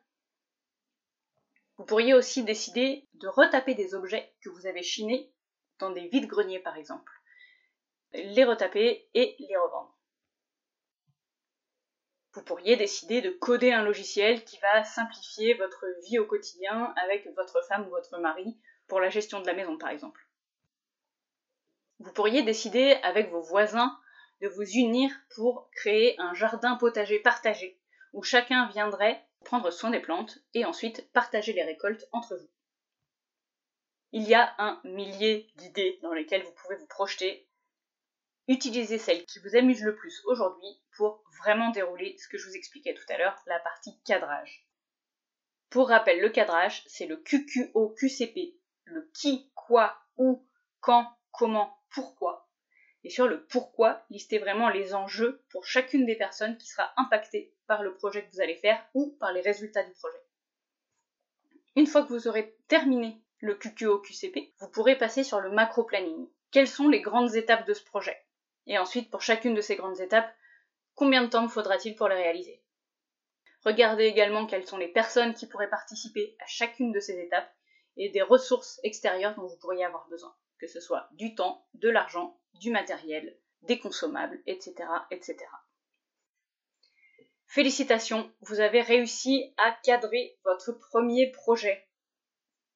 Vous 1.77 1.85
pourriez 1.85 2.13
aussi 2.13 2.43
décider 2.43 3.07
de 3.15 3.27
retaper 3.27 3.75
des 3.75 3.95
objets 3.95 4.33
que 4.41 4.49
vous 4.49 4.65
avez 4.65 4.83
chinés 4.83 5.31
dans 5.79 5.91
des 5.91 6.07
vides-greniers 6.07 6.59
par 6.59 6.77
exemple. 6.77 7.11
Les 8.13 8.45
retaper 8.45 9.09
et 9.13 9.35
les 9.39 9.57
revendre. 9.57 9.95
Vous 12.33 12.43
pourriez 12.43 12.75
décider 12.75 13.21
de 13.21 13.29
coder 13.29 13.71
un 13.71 13.83
logiciel 13.83 14.43
qui 14.43 14.57
va 14.59 14.83
simplifier 14.83 15.53
votre 15.53 15.85
vie 16.03 16.19
au 16.19 16.25
quotidien 16.25 16.93
avec 17.03 17.27
votre 17.35 17.61
femme 17.67 17.87
ou 17.87 17.91
votre 17.91 18.17
mari 18.19 18.57
pour 18.87 18.99
la 18.99 19.09
gestion 19.09 19.41
de 19.41 19.47
la 19.47 19.53
maison 19.53 19.77
par 19.77 19.89
exemple. 19.89 20.25
Vous 21.99 22.11
pourriez 22.11 22.43
décider 22.43 22.99
avec 23.03 23.31
vos 23.31 23.41
voisins 23.41 23.97
de 24.41 24.49
vous 24.49 24.69
unir 24.69 25.11
pour 25.33 25.69
créer 25.71 26.19
un 26.19 26.33
jardin 26.33 26.75
potager 26.75 27.19
partagé, 27.19 27.79
où 28.11 28.21
chacun 28.21 28.67
viendrait 28.67 29.25
prendre 29.45 29.71
soin 29.71 29.91
des 29.91 30.01
plantes 30.01 30.39
et 30.53 30.65
ensuite 30.65 31.09
partager 31.13 31.53
les 31.53 31.63
récoltes 31.63 32.05
entre 32.11 32.35
vous. 32.35 32.49
Il 34.11 34.23
y 34.23 34.33
a 34.33 34.53
un 34.57 34.81
millier 34.83 35.49
d'idées 35.55 35.99
dans 36.01 36.13
lesquelles 36.13 36.43
vous 36.43 36.53
pouvez 36.53 36.75
vous 36.75 36.87
projeter. 36.87 37.47
Utilisez 38.47 38.97
celle 38.97 39.25
qui 39.25 39.39
vous 39.39 39.55
amuse 39.55 39.81
le 39.81 39.95
plus 39.95 40.21
aujourd'hui 40.25 40.81
pour 40.97 41.23
vraiment 41.39 41.71
dérouler 41.71 42.17
ce 42.17 42.27
que 42.27 42.37
je 42.37 42.47
vous 42.47 42.55
expliquais 42.55 42.93
tout 42.93 43.05
à 43.09 43.17
l'heure, 43.17 43.37
la 43.45 43.59
partie 43.59 43.99
cadrage. 44.03 44.67
Pour 45.69 45.89
rappel, 45.89 46.21
le 46.21 46.29
cadrage, 46.29 46.83
c'est 46.87 47.07
le 47.07 47.17
QQO-QCP, 47.17 48.55
le 48.85 49.09
qui, 49.13 49.51
quoi, 49.55 49.97
où, 50.17 50.47
quand, 50.79 51.09
comment, 51.31 51.77
pourquoi, 51.89 52.44
et 53.05 53.11
sur 53.11 53.27
le 53.27 53.45
pourquoi, 53.45 54.03
listez 54.09 54.39
vraiment 54.39 54.67
les 54.67 54.95
enjeux 54.95 55.43
pour 55.51 55.63
chacune 55.63 56.07
des 56.07 56.15
personnes 56.15 56.57
qui 56.57 56.67
sera 56.67 56.91
impactée 56.97 57.53
par 57.67 57.83
le 57.83 57.93
projet 57.93 58.25
que 58.25 58.31
vous 58.31 58.41
allez 58.41 58.55
faire 58.55 58.83
ou 58.95 59.15
par 59.19 59.31
les 59.31 59.41
résultats 59.41 59.83
du 59.83 59.93
projet. 59.93 60.17
Une 61.75 61.85
fois 61.85 62.01
que 62.01 62.09
vous 62.09 62.27
aurez 62.27 62.57
terminé 62.67 63.21
le 63.41 63.53
QQO-QCP, 63.53 64.55
vous 64.57 64.69
pourrez 64.71 64.97
passer 64.97 65.23
sur 65.23 65.39
le 65.39 65.51
macro-planning. 65.51 66.27
Quelles 66.49 66.67
sont 66.67 66.87
les 66.87 66.99
grandes 66.99 67.35
étapes 67.35 67.67
de 67.67 67.75
ce 67.75 67.83
projet? 67.83 68.17
Et 68.65 68.79
ensuite, 68.79 69.11
pour 69.11 69.21
chacune 69.21 69.53
de 69.53 69.61
ces 69.61 69.75
grandes 69.75 70.01
étapes, 70.01 70.33
combien 70.95 71.21
de 71.21 71.29
temps 71.29 71.47
faudra-t-il 71.47 71.95
pour 71.95 72.07
les 72.07 72.15
réaliser? 72.15 72.63
Regardez 73.63 74.05
également 74.05 74.47
quelles 74.47 74.65
sont 74.65 74.79
les 74.79 74.87
personnes 74.87 75.35
qui 75.35 75.45
pourraient 75.45 75.69
participer 75.69 76.35
à 76.39 76.47
chacune 76.47 76.91
de 76.91 76.99
ces 76.99 77.19
étapes 77.19 77.53
et 77.97 78.09
des 78.09 78.23
ressources 78.23 78.79
extérieures 78.81 79.35
dont 79.35 79.45
vous 79.45 79.57
pourriez 79.57 79.85
avoir 79.85 80.07
besoin, 80.07 80.35
que 80.57 80.65
ce 80.65 80.79
soit 80.79 81.07
du 81.11 81.35
temps, 81.35 81.67
de 81.75 81.89
l'argent 81.89 82.35
du 82.59 82.71
matériel, 82.71 83.37
des 83.63 83.79
consommables, 83.79 84.41
etc., 84.45 84.75
etc. 85.11 85.37
Félicitations, 87.47 88.31
vous 88.41 88.59
avez 88.59 88.81
réussi 88.81 89.53
à 89.57 89.71
cadrer 89.83 90.37
votre 90.43 90.73
premier 90.73 91.31
projet. 91.31 91.87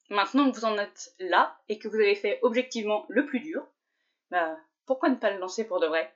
Maintenant 0.10 0.50
que 0.50 0.56
vous 0.56 0.66
en 0.66 0.78
êtes 0.78 1.14
là 1.20 1.60
et 1.68 1.80
que 1.80 1.88
vous 1.88 1.96
avez 1.96 2.16
fait 2.16 2.40
objectivement 2.42 3.06
le 3.10 3.26
plus 3.26 3.42
dur, 3.42 3.68
bah, 4.32 4.58
pourquoi 4.86 5.10
ne 5.10 5.16
pas 5.16 5.32
le 5.32 5.40
lancer 5.40 5.68
pour 5.68 5.80
de 5.80 5.88
vrai? 5.88 6.16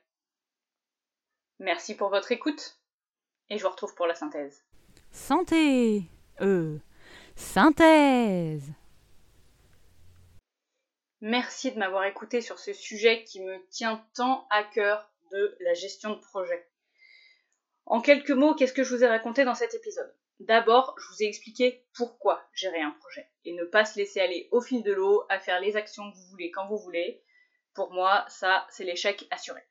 Merci 1.58 1.94
pour 1.94 2.08
votre 2.08 2.32
écoute 2.32 2.78
et 3.50 3.58
je 3.58 3.62
vous 3.62 3.70
retrouve 3.70 3.94
pour 3.94 4.06
la 4.06 4.14
synthèse. 4.14 4.64
Santé 5.10 6.02
Euh. 6.40 6.78
Synthèse 7.36 8.72
Merci 11.26 11.72
de 11.72 11.78
m'avoir 11.78 12.04
écouté 12.04 12.42
sur 12.42 12.58
ce 12.58 12.74
sujet 12.74 13.24
qui 13.24 13.40
me 13.40 13.66
tient 13.70 14.06
tant 14.14 14.46
à 14.50 14.62
cœur 14.62 15.10
de 15.30 15.56
la 15.60 15.72
gestion 15.72 16.10
de 16.10 16.20
projet. 16.20 16.68
En 17.86 18.02
quelques 18.02 18.28
mots, 18.28 18.54
qu'est-ce 18.54 18.74
que 18.74 18.84
je 18.84 18.94
vous 18.94 19.04
ai 19.04 19.08
raconté 19.08 19.42
dans 19.46 19.54
cet 19.54 19.72
épisode? 19.72 20.14
D'abord, 20.40 20.94
je 20.98 21.08
vous 21.08 21.22
ai 21.22 21.26
expliqué 21.26 21.86
pourquoi 21.94 22.46
gérer 22.52 22.82
un 22.82 22.90
projet 23.00 23.26
et 23.46 23.54
ne 23.54 23.64
pas 23.64 23.86
se 23.86 23.98
laisser 23.98 24.20
aller 24.20 24.50
au 24.52 24.60
fil 24.60 24.82
de 24.82 24.92
l'eau 24.92 25.24
à 25.30 25.40
faire 25.40 25.62
les 25.62 25.76
actions 25.76 26.10
que 26.10 26.14
vous 26.14 26.26
voulez 26.26 26.50
quand 26.50 26.66
vous 26.66 26.76
voulez. 26.76 27.24
Pour 27.72 27.90
moi, 27.90 28.26
ça, 28.28 28.66
c'est 28.68 28.84
l'échec 28.84 29.26
assuré. 29.30 29.62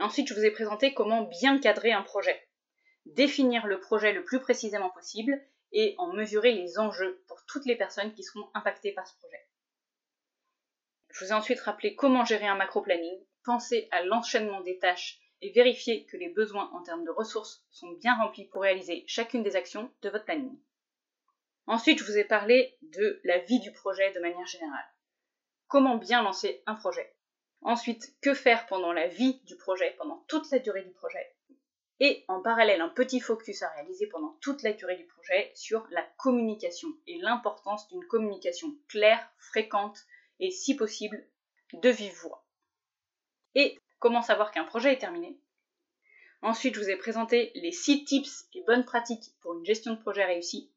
Ensuite, 0.00 0.28
je 0.28 0.34
vous 0.34 0.46
ai 0.46 0.50
présenté 0.50 0.94
comment 0.94 1.24
bien 1.24 1.58
cadrer 1.58 1.92
un 1.92 2.00
projet, 2.00 2.48
définir 3.04 3.66
le 3.66 3.80
projet 3.80 4.14
le 4.14 4.24
plus 4.24 4.40
précisément 4.40 4.88
possible 4.88 5.38
et 5.72 5.94
en 5.98 6.10
mesurer 6.14 6.52
les 6.52 6.78
enjeux 6.78 7.22
pour 7.28 7.44
toutes 7.44 7.66
les 7.66 7.76
personnes 7.76 8.14
qui 8.14 8.22
seront 8.22 8.48
impactées 8.54 8.92
par 8.92 9.06
ce 9.06 9.14
projet. 9.18 9.41
Je 11.12 11.24
vous 11.24 11.30
ai 11.30 11.34
ensuite 11.34 11.60
rappelé 11.60 11.94
comment 11.94 12.24
gérer 12.24 12.46
un 12.46 12.56
macro-planning, 12.56 13.18
penser 13.44 13.86
à 13.90 14.02
l'enchaînement 14.02 14.62
des 14.62 14.78
tâches 14.78 15.20
et 15.42 15.52
vérifier 15.52 16.06
que 16.06 16.16
les 16.16 16.30
besoins 16.30 16.70
en 16.72 16.82
termes 16.82 17.04
de 17.04 17.10
ressources 17.10 17.62
sont 17.70 17.92
bien 17.92 18.16
remplis 18.16 18.46
pour 18.46 18.62
réaliser 18.62 19.04
chacune 19.06 19.42
des 19.42 19.54
actions 19.54 19.92
de 20.00 20.08
votre 20.08 20.24
planning. 20.24 20.58
Ensuite, 21.66 21.98
je 21.98 22.04
vous 22.04 22.16
ai 22.16 22.24
parlé 22.24 22.78
de 22.80 23.20
la 23.24 23.38
vie 23.38 23.60
du 23.60 23.72
projet 23.72 24.10
de 24.12 24.20
manière 24.20 24.46
générale. 24.46 24.86
Comment 25.68 25.96
bien 25.96 26.22
lancer 26.22 26.62
un 26.66 26.74
projet. 26.74 27.14
Ensuite, 27.60 28.16
que 28.22 28.32
faire 28.32 28.66
pendant 28.66 28.92
la 28.92 29.06
vie 29.06 29.40
du 29.44 29.56
projet, 29.56 29.94
pendant 29.98 30.24
toute 30.28 30.50
la 30.50 30.60
durée 30.60 30.82
du 30.82 30.92
projet. 30.92 31.34
Et 32.00 32.24
en 32.26 32.40
parallèle, 32.40 32.80
un 32.80 32.88
petit 32.88 33.20
focus 33.20 33.62
à 33.62 33.68
réaliser 33.68 34.06
pendant 34.06 34.36
toute 34.40 34.62
la 34.62 34.72
durée 34.72 34.96
du 34.96 35.06
projet 35.06 35.52
sur 35.54 35.86
la 35.90 36.02
communication 36.16 36.88
et 37.06 37.18
l'importance 37.18 37.86
d'une 37.88 38.04
communication 38.06 38.68
claire, 38.88 39.30
fréquente 39.38 39.98
et 40.42 40.50
si 40.50 40.76
possible 40.76 41.24
de 41.72 41.88
vive 41.88 42.14
voix. 42.20 42.44
Et 43.54 43.78
comment 44.00 44.22
savoir 44.22 44.50
qu'un 44.50 44.64
projet 44.64 44.92
est 44.92 44.98
terminé? 44.98 45.38
Ensuite, 46.42 46.74
je 46.74 46.80
vous 46.80 46.90
ai 46.90 46.96
présenté 46.96 47.52
les 47.54 47.70
6 47.70 48.04
tips 48.04 48.48
et 48.52 48.64
bonnes 48.64 48.84
pratiques 48.84 49.32
pour 49.40 49.54
une 49.54 49.64
gestion 49.64 49.94
de 49.94 50.00
projet 50.00 50.24
réussie. 50.24 50.72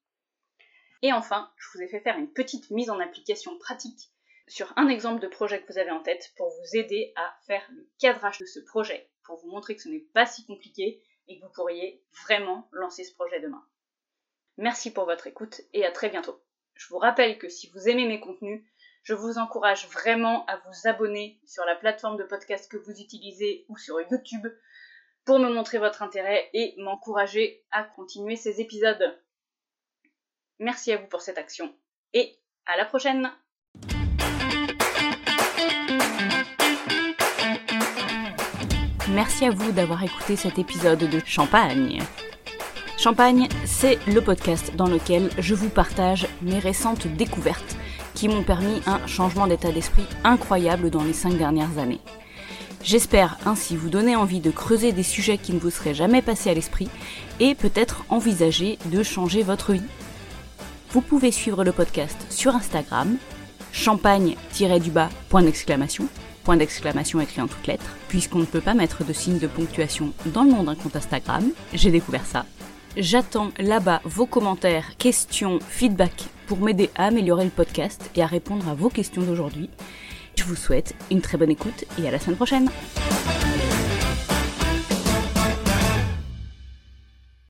Et 1.01 1.11
enfin, 1.11 1.51
je 1.57 1.67
vous 1.73 1.83
ai 1.83 1.87
fait 1.87 1.99
faire 1.99 2.17
une 2.19 2.31
petite 2.31 2.69
mise 2.69 2.91
en 2.91 2.99
application 2.99 3.57
pratique 3.57 4.11
sur 4.47 4.71
un 4.77 4.87
exemple 4.87 5.19
de 5.19 5.27
projet 5.27 5.59
que 5.59 5.73
vous 5.73 5.79
avez 5.79 5.89
en 5.89 6.03
tête 6.03 6.31
pour 6.37 6.47
vous 6.47 6.77
aider 6.77 7.11
à 7.15 7.35
faire 7.47 7.67
le 7.71 7.89
cadrage 7.99 8.37
de 8.37 8.45
ce 8.45 8.59
projet, 8.59 9.09
pour 9.23 9.37
vous 9.37 9.49
montrer 9.49 9.75
que 9.75 9.81
ce 9.81 9.89
n'est 9.89 10.05
pas 10.13 10.27
si 10.27 10.45
compliqué 10.45 11.01
et 11.27 11.39
que 11.39 11.43
vous 11.43 11.51
pourriez 11.51 12.03
vraiment 12.23 12.69
lancer 12.71 13.03
ce 13.03 13.15
projet 13.15 13.39
demain. 13.39 13.65
Merci 14.57 14.93
pour 14.93 15.05
votre 15.05 15.25
écoute 15.25 15.61
et 15.73 15.83
à 15.83 15.91
très 15.91 16.09
bientôt. 16.09 16.39
Je 16.75 16.87
vous 16.89 16.99
rappelle 16.99 17.39
que 17.39 17.49
si 17.49 17.69
vous 17.69 17.89
aimez 17.89 18.05
mes 18.05 18.19
contenus, 18.19 18.63
Je 19.05 19.13
vous 19.13 19.37
encourage 19.37 19.87
vraiment 19.89 20.47
à 20.47 20.57
vous 20.57 20.87
abonner 20.87 21.39
sur 21.45 21.63
la 21.63 21.75
plateforme 21.75 22.17
de 22.17 22.23
podcast 22.23 22.67
que 22.71 22.77
vous 22.77 22.99
utilisez 22.99 23.63
ou 23.69 23.77
sur 23.77 24.01
YouTube 24.01 24.47
pour 25.25 25.37
me 25.37 25.53
montrer 25.53 25.77
votre 25.77 26.01
intérêt 26.01 26.49
et 26.53 26.73
m'encourager 26.79 27.63
à 27.69 27.83
continuer 27.83 28.35
ces 28.35 28.61
épisodes. 28.61 29.15
Merci 30.57 30.91
à 30.91 30.97
vous 30.97 31.05
pour 31.05 31.21
cette 31.21 31.37
action 31.37 31.71
et 32.13 32.35
à 32.65 32.77
la 32.77 32.85
prochaine 32.85 33.31
Merci 39.11 39.45
à 39.45 39.51
vous 39.51 39.71
d'avoir 39.71 40.03
écouté 40.03 40.35
cet 40.35 40.57
épisode 40.57 41.07
de 41.07 41.19
Champagne. 41.27 42.01
Champagne, 42.97 43.49
c'est 43.65 44.03
le 44.07 44.21
podcast 44.21 44.75
dans 44.75 44.87
lequel 44.87 45.29
je 45.37 45.53
vous 45.53 45.69
partage 45.69 46.27
mes 46.41 46.57
récentes 46.57 47.05
découvertes 47.05 47.77
qui 48.15 48.27
m'ont 48.27 48.43
permis 48.43 48.81
un 48.87 49.05
changement 49.05 49.45
d'état 49.45 49.71
d'esprit 49.71 50.05
incroyable 50.23 50.89
dans 50.89 51.03
les 51.03 51.13
cinq 51.13 51.37
dernières 51.37 51.77
années. 51.77 51.99
J'espère 52.83 53.37
ainsi 53.45 53.75
vous 53.75 53.89
donner 53.89 54.15
envie 54.15 54.39
de 54.39 54.51
creuser 54.51 54.91
des 54.91 55.03
sujets 55.03 55.37
qui 55.37 55.53
ne 55.53 55.59
vous 55.59 55.71
seraient 55.71 55.93
jamais 55.93 56.21
passés 56.21 56.49
à 56.49 56.53
l'esprit 56.53 56.87
et 57.39 57.55
peut-être 57.55 58.05
envisager 58.09 58.77
de 58.85 59.03
changer 59.03 59.43
votre 59.43 59.73
vie. 59.73 59.81
Vous 60.91 61.01
pouvez 61.01 61.31
suivre 61.31 61.63
le 61.63 61.71
podcast 61.71 62.15
sur 62.29 62.55
Instagram, 62.55 63.17
champagne-du-bas, 63.71 65.09
point 65.29 65.41
d'exclamation, 65.41 66.07
point 66.43 66.57
d'exclamation 66.57 67.19
écrit 67.19 67.41
en 67.41 67.47
toutes 67.47 67.67
lettres, 67.67 67.97
puisqu'on 68.07 68.39
ne 68.39 68.45
peut 68.45 68.61
pas 68.61 68.75
mettre 68.75 69.03
de 69.03 69.13
signe 69.13 69.39
de 69.39 69.47
ponctuation 69.47 70.13
dans 70.27 70.43
le 70.43 70.51
nom 70.51 70.63
d'un 70.63 70.75
compte 70.75 70.95
Instagram, 70.95 71.43
j'ai 71.73 71.91
découvert 71.91 72.25
ça. 72.25 72.45
J'attends 72.97 73.51
là-bas 73.59 73.99
vos 74.05 74.25
commentaires, 74.25 74.95
questions, 74.97 75.59
feedback 75.67 76.13
pour 76.47 76.59
m'aider 76.59 76.89
à 76.95 77.07
améliorer 77.07 77.43
le 77.43 77.49
podcast 77.49 78.09
et 78.15 78.23
à 78.23 78.25
répondre 78.25 78.69
à 78.69 78.73
vos 78.73 78.89
questions 78.89 79.21
d'aujourd'hui. 79.21 79.69
Je 80.37 80.45
vous 80.45 80.55
souhaite 80.55 80.95
une 81.11 81.21
très 81.21 81.37
bonne 81.37 81.51
écoute 81.51 81.83
et 81.99 82.07
à 82.07 82.11
la 82.11 82.19
semaine 82.19 82.37
prochaine. 82.37 82.69